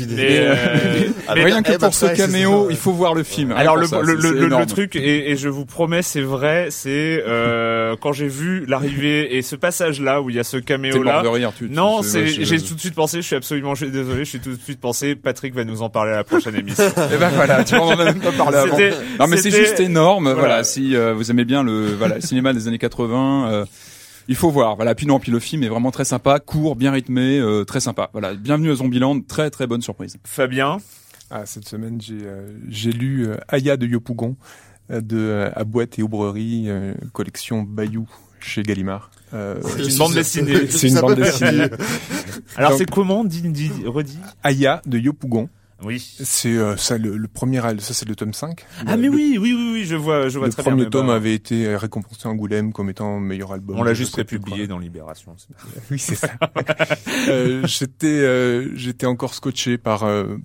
[0.09, 0.55] Mais, euh,
[1.27, 2.71] Ah, mais- Rien que eh, pour bah, ce caméo, ça.
[2.71, 3.51] il faut voir le film.
[3.51, 7.23] Alors le, ça, le, le, le- truc et, et je vous promets c'est vrai c'est
[7.27, 10.95] euh, quand j'ai vu l'arrivée et ce passage là où il y a ce caméo
[11.03, 11.51] mort là de rire.
[11.57, 14.29] Tu, non c'est- j'ai tout de suite pensé je suis absolument je suis désolé je
[14.29, 16.83] suis tout de suite pensé Patrick va nous en parler à la prochaine émission
[17.13, 18.77] Eh ben voilà, tu m'en as même pas parlé avant.
[19.19, 20.25] Non mais c'est juste énorme.
[20.25, 20.63] Voilà, Voilà.
[20.63, 23.65] si euh, vous aimez bien le voilà le cinéma des années 80, euh,
[24.29, 24.75] il faut voir.
[24.75, 27.79] Voilà, puis non, puis le film est vraiment très sympa, court, bien rythmé, euh, très
[27.79, 28.09] sympa.
[28.13, 30.17] Voilà, bienvenue à Zombieland, très très bonne surprise.
[30.23, 30.77] Fabien
[31.31, 34.37] Ah, cette semaine, j'ai euh, j'ai lu euh, Aya de Yopougon
[34.91, 38.07] euh, de euh, À boîte et aubrerie, euh, collection Bayou
[38.39, 39.09] chez Gallimard.
[39.33, 40.67] Euh, une bande dessinée.
[40.69, 41.65] C'est une bande dessinée.
[42.55, 44.19] alors c'est comment dis, dis redis?
[44.43, 45.49] Aya de Yopougon.
[45.83, 48.65] Oui C'est euh, ça le, le premier, ça c'est le tome 5.
[48.85, 50.75] ah Le- mais le- oui oui oui oui je vois je vois Le très premier
[50.77, 53.77] bien mais tome bah, avait été euh, récompensé à Angoulême comme étant meilleur album.
[53.79, 55.35] on l'a juste républié dans Libération
[55.91, 56.29] Oui, c'est ça.
[57.27, 60.37] Euh, j'étais, euh, j'étais encore scotché par euh,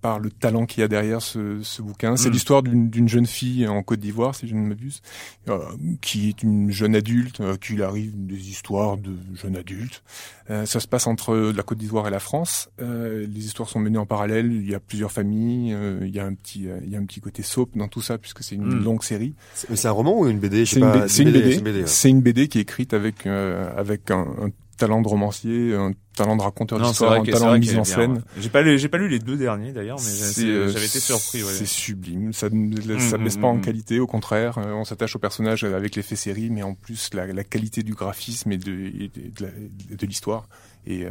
[0.00, 2.16] par le talent qu'il y a derrière ce, ce bouquin.
[2.16, 2.32] C'est Mm.
[2.32, 5.00] l'histoire d'une d'une jeune fille en Côte d'Ivoire, si je ne m'abuse,
[5.48, 5.58] euh,
[6.00, 10.02] qui est une jeune adulte, euh, qu'il arrive des histoires de jeunes adultes.
[10.50, 12.70] Euh, ça se passe entre la Côte d'Ivoire et la France.
[12.80, 14.52] Euh, les histoires sont menées en parallèle.
[14.52, 15.72] Il y a plusieurs familles.
[15.74, 17.88] euh, il y a un petit, euh, il y a un petit côté soap dans
[17.88, 18.84] tout ça puisque c'est une Mm.
[18.84, 19.34] longue série.
[19.54, 21.86] C'est- un roman ou une BD C'est une, c'est BD.
[21.86, 25.92] c'est une BD qui est écrite avec euh, avec un, un talent de romancier, un
[26.18, 28.22] talent de raconteur d'histoire, un talent de mise en scène.
[28.38, 31.42] J'ai pas lu, j'ai pas lu les deux derniers d'ailleurs, mais euh, j'avais été surpris.
[31.42, 31.52] Ouais.
[31.52, 32.32] C'est sublime.
[32.32, 33.60] Ça ne ça Mm, baisse mm, pas en mm.
[33.60, 34.58] qualité, au contraire.
[34.58, 37.94] Euh, on s'attache au personnage avec l'effet série, mais en plus la, la qualité du
[37.94, 40.48] graphisme et de, et de, l'histoire
[40.86, 41.10] est euh,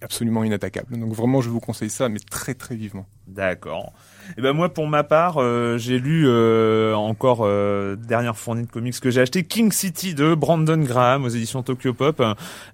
[0.00, 0.98] absolument inattaquable.
[0.98, 3.06] Donc vraiment, je vous conseille ça, mais très très vivement.
[3.26, 3.92] D'accord.
[4.38, 8.70] Et ben moi, pour ma part, euh, j'ai lu euh, encore euh, dernière fournée de
[8.70, 12.22] comics que j'ai acheté, King City de Brandon Graham aux éditions Tokyo Pop.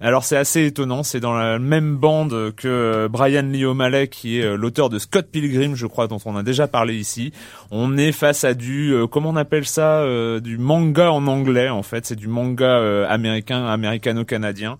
[0.01, 4.39] Alors c'est assez étonnant, c'est dans la même bande que euh, Brian Lee O'Malley, qui
[4.39, 7.33] est euh, l'auteur de Scott Pilgrim, je crois, dont on a déjà parlé ici.
[7.71, 10.03] On est face à du, euh, comment on appelle ça,
[10.39, 12.05] du manga en anglais en fait.
[12.05, 14.77] C'est du manga américain, américano-canadien.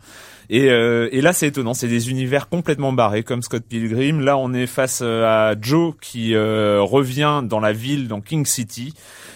[0.50, 4.20] Et, euh, et là, c'est étonnant, c'est des univers complètement barrés comme Scott Pilgrim.
[4.22, 8.46] Là, on est face euh, à Joe qui euh, revient dans la ville, dans King
[8.46, 8.94] City,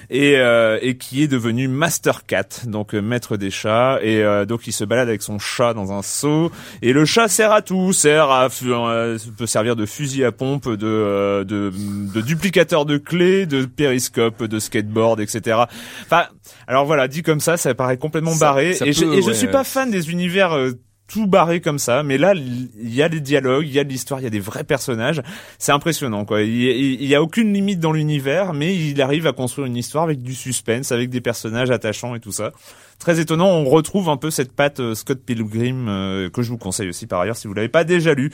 [0.10, 4.00] et, euh, et qui est devenu Master Cat, donc euh, maître des chats.
[4.02, 6.52] Et euh, donc, il se balade avec son chat dans un seau.
[6.82, 10.70] Et le chat sert à tout, sert à euh, peut servir de fusil à pompe,
[10.70, 11.72] de, euh, de,
[12.14, 15.58] de duplicateur de clés, de périscope, de skateboard, etc.
[16.06, 16.24] Enfin,
[16.68, 18.74] alors voilà, dit comme ça, ça paraît complètement Ça- barré.
[18.74, 20.72] ça et, je, et je suis pas fan des univers euh,
[21.08, 23.90] tout barré comme ça, mais là il y a des dialogues, il y a de
[23.90, 25.22] l'histoire, il y a des vrais personnages.
[25.58, 26.42] C'est impressionnant quoi.
[26.42, 30.22] Il y, a aucune limite dans l'univers, mais il arrive à construire une histoire avec
[30.22, 32.52] du suspense, avec des personnages attachants et tout ça.
[33.00, 36.58] Très étonnant, on retrouve un peu cette patte euh, Scott Pilgrim euh, que je vous
[36.58, 38.32] conseille aussi par ailleurs si vous l'avez pas déjà lu.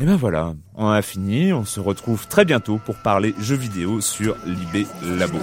[0.00, 4.00] Et ben voilà, on a fini, on se retrouve très bientôt pour parler jeux vidéo
[4.00, 5.38] sur Libé Labo.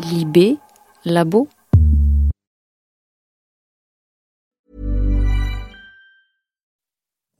[0.00, 0.56] Libé,
[1.04, 1.48] labo.